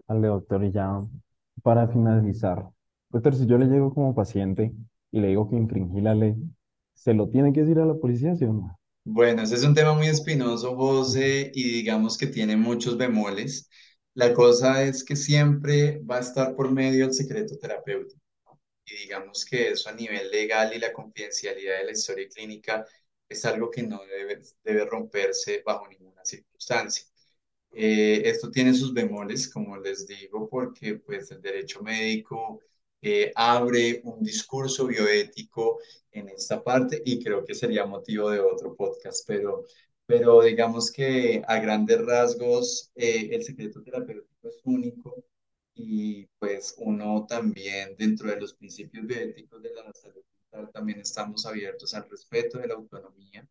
Vale, 0.07 0.27
doctor, 0.27 0.63
y 0.63 0.71
ya 0.71 1.01
para 1.63 1.87
finalizar, 1.87 2.69
doctor, 3.09 3.35
si 3.35 3.45
yo 3.47 3.57
le 3.57 3.65
llego 3.65 3.93
como 3.93 4.13
paciente 4.15 4.73
y 5.11 5.19
le 5.21 5.29
digo 5.29 5.49
que 5.49 5.55
infringí 5.57 6.01
la 6.01 6.15
ley, 6.15 6.35
¿se 6.93 7.13
lo 7.13 7.29
tiene 7.29 7.53
que 7.53 7.61
decir 7.61 7.79
a 7.79 7.85
la 7.85 7.95
policía, 7.95 8.35
sí 8.35 8.45
o 8.45 8.53
no? 8.53 8.79
Bueno, 9.03 9.41
ese 9.41 9.55
es 9.55 9.63
un 9.63 9.73
tema 9.73 9.93
muy 9.93 10.07
espinoso, 10.07 10.75
José, 10.75 11.51
y 11.55 11.63
digamos 11.71 12.17
que 12.17 12.27
tiene 12.27 12.55
muchos 12.55 12.97
bemoles. 12.97 13.69
La 14.13 14.33
cosa 14.33 14.83
es 14.83 15.03
que 15.03 15.15
siempre 15.15 15.99
va 15.99 16.17
a 16.17 16.19
estar 16.19 16.55
por 16.55 16.71
medio 16.71 17.05
del 17.05 17.13
secreto 17.15 17.57
terapéutico. 17.57 18.21
Y 18.85 18.95
digamos 18.97 19.45
que 19.45 19.69
eso 19.71 19.89
a 19.89 19.93
nivel 19.93 20.29
legal 20.31 20.73
y 20.75 20.79
la 20.79 20.93
confidencialidad 20.93 21.79
de 21.79 21.85
la 21.85 21.91
historia 21.93 22.27
clínica 22.29 22.85
es 23.29 23.45
algo 23.45 23.71
que 23.71 23.83
no 23.83 24.01
debe, 24.05 24.41
debe 24.63 24.85
romperse 24.85 25.63
bajo 25.65 25.87
ninguna 25.87 26.23
circunstancia. 26.25 27.05
Eh, 27.73 28.23
esto 28.25 28.51
tiene 28.51 28.73
sus 28.73 28.93
bemoles, 28.93 29.49
como 29.49 29.77
les 29.77 30.07
digo, 30.07 30.49
porque 30.49 30.95
pues 30.95 31.31
el 31.31 31.41
derecho 31.41 31.81
médico 31.83 32.61
eh, 33.01 33.31
abre 33.35 34.01
un 34.03 34.23
discurso 34.23 34.87
bioético 34.87 35.79
en 36.11 36.29
esta 36.29 36.63
parte 36.63 37.01
y 37.05 37.23
creo 37.23 37.45
que 37.45 37.55
sería 37.55 37.85
motivo 37.85 38.29
de 38.29 38.39
otro 38.39 38.75
podcast, 38.75 39.23
pero, 39.27 39.65
pero 40.05 40.41
digamos 40.41 40.91
que 40.91 41.41
a 41.47 41.59
grandes 41.59 41.99
rasgos 42.05 42.91
eh, 42.95 43.29
el 43.31 43.43
secreto 43.43 43.81
terapéutico 43.83 44.47
es 44.47 44.59
único 44.65 45.23
y 45.75 46.25
pues 46.39 46.75
uno 46.77 47.25
también 47.27 47.95
dentro 47.97 48.29
de 48.29 48.39
los 48.39 48.53
principios 48.53 49.05
bioéticos 49.05 49.61
de 49.61 49.73
la 49.73 49.91
salud 49.93 50.23
mental 50.51 50.71
también 50.73 50.99
estamos 50.99 51.45
abiertos 51.45 51.93
al 51.93 52.09
respeto 52.09 52.59
de 52.59 52.67
la 52.67 52.75
autonomía 52.75 53.47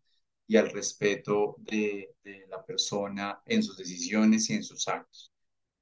y 0.46 0.56
al 0.56 0.70
respeto 0.70 1.56
de, 1.58 2.14
de 2.24 2.46
la 2.48 2.64
persona 2.64 3.40
en 3.46 3.62
sus 3.62 3.76
decisiones 3.76 4.50
y 4.50 4.54
en 4.54 4.64
sus 4.64 4.86
actos. 4.88 5.29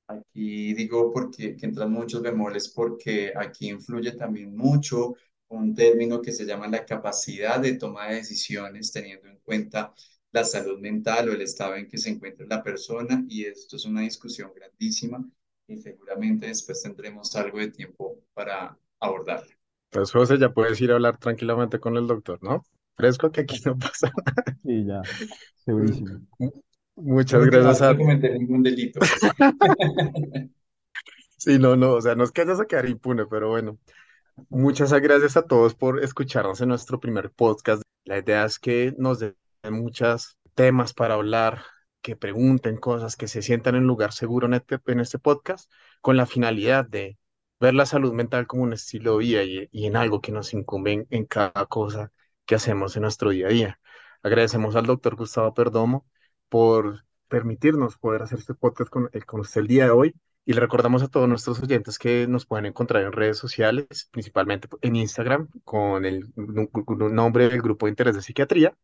Aquí 0.08 0.74
digo 0.74 1.12
porque 1.12 1.54
que 1.56 1.66
entran 1.66 1.92
muchos 1.92 2.22
bemoles 2.22 2.68
porque 2.68 3.32
aquí 3.36 3.68
influye 3.68 4.12
también 4.12 4.56
mucho 4.56 5.14
un 5.48 5.74
término 5.74 6.20
que 6.22 6.32
se 6.32 6.44
llama 6.46 6.66
la 6.68 6.84
capacidad 6.84 7.60
de 7.60 7.74
toma 7.74 8.08
de 8.08 8.16
decisiones, 8.16 8.92
teniendo 8.92 9.28
en 9.28 9.38
cuenta 9.40 9.94
la 10.32 10.44
salud 10.44 10.78
mental 10.78 11.28
o 11.28 11.32
el 11.32 11.42
estado 11.42 11.76
en 11.76 11.88
que 11.88 11.98
se 11.98 12.10
encuentra 12.10 12.46
la 12.48 12.62
persona 12.62 13.24
y 13.28 13.44
esto 13.44 13.76
es 13.76 13.84
una 13.84 14.02
discusión 14.02 14.50
grandísima 14.54 15.24
y 15.66 15.76
seguramente 15.78 16.46
después 16.46 16.82
tendremos 16.82 17.34
algo 17.36 17.58
de 17.58 17.70
tiempo 17.70 18.22
para 18.34 18.78
abordarla. 19.00 19.54
Pues 19.90 20.12
José, 20.12 20.38
ya 20.38 20.52
puedes 20.52 20.80
ir 20.80 20.90
a 20.90 20.94
hablar 20.94 21.18
tranquilamente 21.18 21.80
con 21.80 21.96
el 21.96 22.06
doctor, 22.06 22.42
¿no? 22.42 22.64
Fresco 22.94 23.30
que 23.30 23.42
aquí 23.42 23.60
no 23.64 23.78
pasa 23.78 24.10
nada. 24.26 24.58
Sí, 24.62 24.84
ya, 24.86 25.02
segurísimo. 25.64 26.20
Muchas 27.00 27.44
gracias 27.46 27.82
a... 27.82 27.92
No 27.92 27.98
cometer 27.98 28.32
ningún 28.38 28.62
delito. 28.62 29.00
Sí, 31.40 31.56
no, 31.56 31.76
no, 31.76 31.92
o 31.92 32.00
sea, 32.00 32.16
no 32.16 32.24
es 32.24 32.32
que 32.32 32.42
a 32.42 32.66
quedar 32.66 32.88
impune, 32.88 33.24
pero 33.26 33.48
bueno. 33.48 33.78
Muchas 34.48 34.92
gracias 34.92 35.36
a 35.36 35.42
todos 35.42 35.76
por 35.76 36.02
escucharnos 36.02 36.60
en 36.60 36.68
nuestro 36.68 36.98
primer 36.98 37.30
podcast. 37.30 37.82
La 38.04 38.18
idea 38.18 38.44
es 38.44 38.58
que 38.58 38.92
nos 38.98 39.20
den 39.20 39.36
muchos 39.70 40.36
temas 40.54 40.94
para 40.94 41.14
hablar, 41.14 41.62
que 42.02 42.16
pregunten 42.16 42.76
cosas, 42.76 43.14
que 43.14 43.28
se 43.28 43.42
sientan 43.42 43.76
en 43.76 43.82
un 43.82 43.86
lugar 43.86 44.12
seguro 44.12 44.48
en 44.48 44.54
este, 44.54 44.80
en 44.86 44.98
este 44.98 45.20
podcast, 45.20 45.70
con 46.00 46.16
la 46.16 46.26
finalidad 46.26 46.84
de 46.84 47.18
ver 47.60 47.74
la 47.74 47.86
salud 47.86 48.12
mental 48.12 48.48
como 48.48 48.64
un 48.64 48.72
estilo 48.72 49.12
de 49.12 49.18
vida 49.18 49.42
y, 49.44 49.68
y 49.70 49.86
en 49.86 49.96
algo 49.96 50.20
que 50.20 50.32
nos 50.32 50.52
incumbe 50.54 50.92
en, 50.92 51.06
en 51.10 51.24
cada 51.24 51.66
cosa 51.66 52.12
que 52.46 52.56
hacemos 52.56 52.96
en 52.96 53.02
nuestro 53.02 53.30
día 53.30 53.46
a 53.46 53.50
día. 53.50 53.80
Agradecemos 54.24 54.74
al 54.74 54.86
doctor 54.86 55.14
Gustavo 55.14 55.54
Perdomo 55.54 56.04
por 56.48 57.04
permitirnos 57.28 57.98
poder 57.98 58.22
hacer 58.22 58.38
este 58.38 58.54
podcast 58.54 58.90
con, 58.90 59.10
eh, 59.12 59.22
con 59.22 59.40
usted 59.40 59.60
el 59.62 59.66
día 59.68 59.84
de 59.84 59.90
hoy. 59.90 60.14
Y 60.44 60.54
le 60.54 60.60
recordamos 60.60 61.02
a 61.02 61.08
todos 61.08 61.28
nuestros 61.28 61.62
oyentes 61.62 61.98
que 61.98 62.26
nos 62.26 62.46
pueden 62.46 62.64
encontrar 62.66 63.02
en 63.04 63.12
redes 63.12 63.36
sociales, 63.36 64.08
principalmente 64.10 64.66
en 64.80 64.96
Instagram, 64.96 65.48
con 65.64 66.06
el 66.06 66.32
nombre 66.34 67.48
del 67.50 67.60
Grupo 67.60 67.84
de 67.86 67.90
Interés 67.90 68.14
de 68.16 68.22
Psiquiatría 68.22 68.74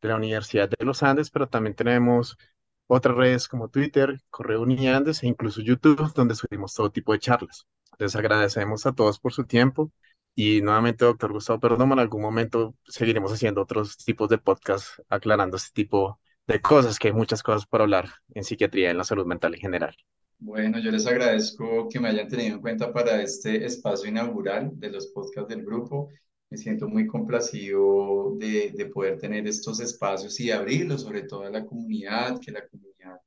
de 0.00 0.08
la 0.08 0.16
Universidad 0.16 0.68
de 0.70 0.84
los 0.84 1.02
Andes, 1.02 1.30
pero 1.30 1.48
también 1.48 1.74
tenemos 1.76 2.38
otras 2.86 3.16
redes 3.16 3.48
como 3.48 3.68
Twitter, 3.68 4.20
Correo 4.30 4.62
Uniandes 4.62 5.22
e 5.22 5.28
incluso 5.28 5.60
YouTube, 5.60 6.12
donde 6.14 6.34
subimos 6.34 6.74
todo 6.74 6.90
tipo 6.90 7.12
de 7.12 7.18
charlas. 7.20 7.66
Les 7.98 8.16
agradecemos 8.16 8.86
a 8.86 8.92
todos 8.92 9.20
por 9.20 9.32
su 9.32 9.44
tiempo 9.44 9.92
y 10.34 10.62
nuevamente, 10.62 11.04
doctor 11.04 11.32
Gustavo 11.32 11.60
Perdomo, 11.60 11.94
en 11.94 12.00
algún 12.00 12.22
momento 12.22 12.74
seguiremos 12.84 13.32
haciendo 13.32 13.62
otros 13.62 13.96
tipos 13.98 14.28
de 14.28 14.38
podcasts 14.38 15.02
aclarando 15.08 15.56
este 15.56 15.70
tipo 15.72 16.18
de 16.50 16.60
cosas, 16.60 16.98
que 16.98 17.08
hay 17.08 17.14
muchas 17.14 17.42
cosas 17.42 17.66
por 17.66 17.80
hablar 17.80 18.08
en 18.34 18.42
psiquiatría, 18.42 18.90
en 18.90 18.98
la 18.98 19.04
salud 19.04 19.24
mental 19.24 19.54
en 19.54 19.60
general. 19.60 19.96
Bueno, 20.38 20.78
yo 20.80 20.90
les 20.90 21.06
agradezco 21.06 21.88
que 21.88 22.00
me 22.00 22.08
hayan 22.08 22.26
tenido 22.26 22.54
en 22.56 22.60
cuenta 22.60 22.92
para 22.92 23.22
este 23.22 23.64
espacio 23.64 24.08
inaugural 24.08 24.70
de 24.74 24.90
los 24.90 25.08
podcasts 25.08 25.48
del 25.48 25.64
grupo. 25.64 26.08
Me 26.50 26.56
siento 26.56 26.88
muy 26.88 27.06
complacido 27.06 28.34
de, 28.36 28.72
de 28.74 28.86
poder 28.86 29.18
tener 29.18 29.46
estos 29.46 29.78
espacios 29.80 30.40
y 30.40 30.50
abrirlos, 30.50 31.02
sobre 31.02 31.22
todo 31.22 31.42
a 31.42 31.50
la 31.50 31.64
comunidad, 31.64 32.40
que 32.40 32.50
la 32.50 32.66
comunidad, 32.66 33.20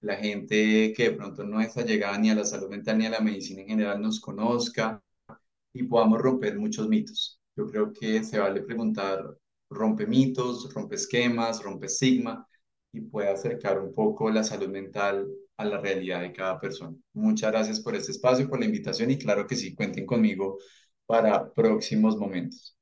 la 0.00 0.16
gente 0.16 0.92
que 0.94 1.10
de 1.10 1.12
pronto 1.12 1.44
no 1.44 1.60
está 1.60 1.82
llegada 1.82 2.18
ni 2.18 2.30
a 2.30 2.34
la 2.34 2.44
salud 2.44 2.68
mental 2.68 2.98
ni 2.98 3.06
a 3.06 3.10
la 3.10 3.20
medicina 3.20 3.62
en 3.62 3.68
general 3.68 4.02
nos 4.02 4.20
conozca 4.20 5.02
y 5.72 5.84
podamos 5.84 6.20
romper 6.20 6.58
muchos 6.58 6.88
mitos. 6.88 7.40
Yo 7.56 7.66
creo 7.70 7.92
que 7.92 8.22
se 8.24 8.38
vale 8.38 8.60
preguntar, 8.62 9.24
rompe 9.70 10.06
mitos, 10.06 10.72
rompe 10.74 10.96
esquemas, 10.96 11.62
rompe 11.62 11.86
estigma 11.86 12.46
y 12.96 13.00
puede 13.02 13.28
acercar 13.30 13.80
un 13.80 13.94
poco 13.94 14.30
la 14.30 14.42
salud 14.44 14.68
mental 14.68 15.26
a 15.56 15.64
la 15.64 15.78
realidad 15.80 16.20
de 16.22 16.32
cada 16.32 16.60
persona. 16.60 16.96
Muchas 17.14 17.50
gracias 17.52 17.80
por 17.80 17.94
este 17.96 18.12
espacio, 18.12 18.48
por 18.48 18.58
la 18.60 18.66
invitación 18.66 19.10
y 19.10 19.18
claro 19.18 19.46
que 19.46 19.56
sí, 19.56 19.74
cuenten 19.74 20.06
conmigo 20.06 20.58
para 21.06 21.52
próximos 21.52 22.16
momentos. 22.16 22.75